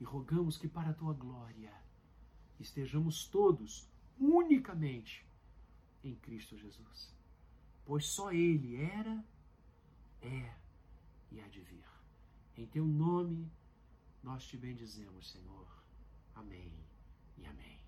e 0.00 0.04
rogamos 0.04 0.56
que 0.58 0.68
para 0.68 0.90
a 0.90 0.94
tua 0.94 1.14
glória 1.14 1.72
estejamos 2.58 3.26
todos 3.26 3.88
unicamente 4.18 5.24
em 6.02 6.14
Cristo 6.16 6.56
Jesus, 6.56 7.14
pois 7.84 8.06
só 8.06 8.32
Ele 8.32 8.76
era, 8.76 9.24
é 10.20 10.54
e 11.30 11.40
há 11.40 11.48
de 11.48 11.60
vir. 11.60 11.84
Em 12.56 12.66
teu 12.66 12.86
nome 12.86 13.50
nós 14.22 14.44
te 14.44 14.56
bendizemos, 14.56 15.30
Senhor. 15.30 15.66
Amém 16.34 16.72
e 17.38 17.46
amém. 17.46 17.78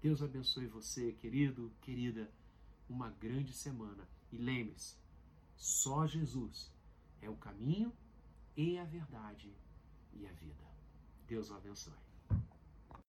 Deus 0.00 0.22
abençoe 0.22 0.66
você, 0.66 1.12
querido, 1.12 1.72
querida. 1.80 2.30
Uma 2.88 3.08
grande 3.08 3.52
semana. 3.52 4.06
E 4.30 4.36
lembre-se, 4.36 4.96
só 5.56 6.06
Jesus 6.06 6.70
é 7.22 7.30
o 7.30 7.36
caminho 7.36 7.92
e 8.56 8.78
a 8.78 8.84
verdade 8.84 9.52
e 10.12 10.26
a 10.26 10.32
vida. 10.32 10.64
Deus 11.26 11.50
o 11.50 11.54
abençoe. 11.54 12.03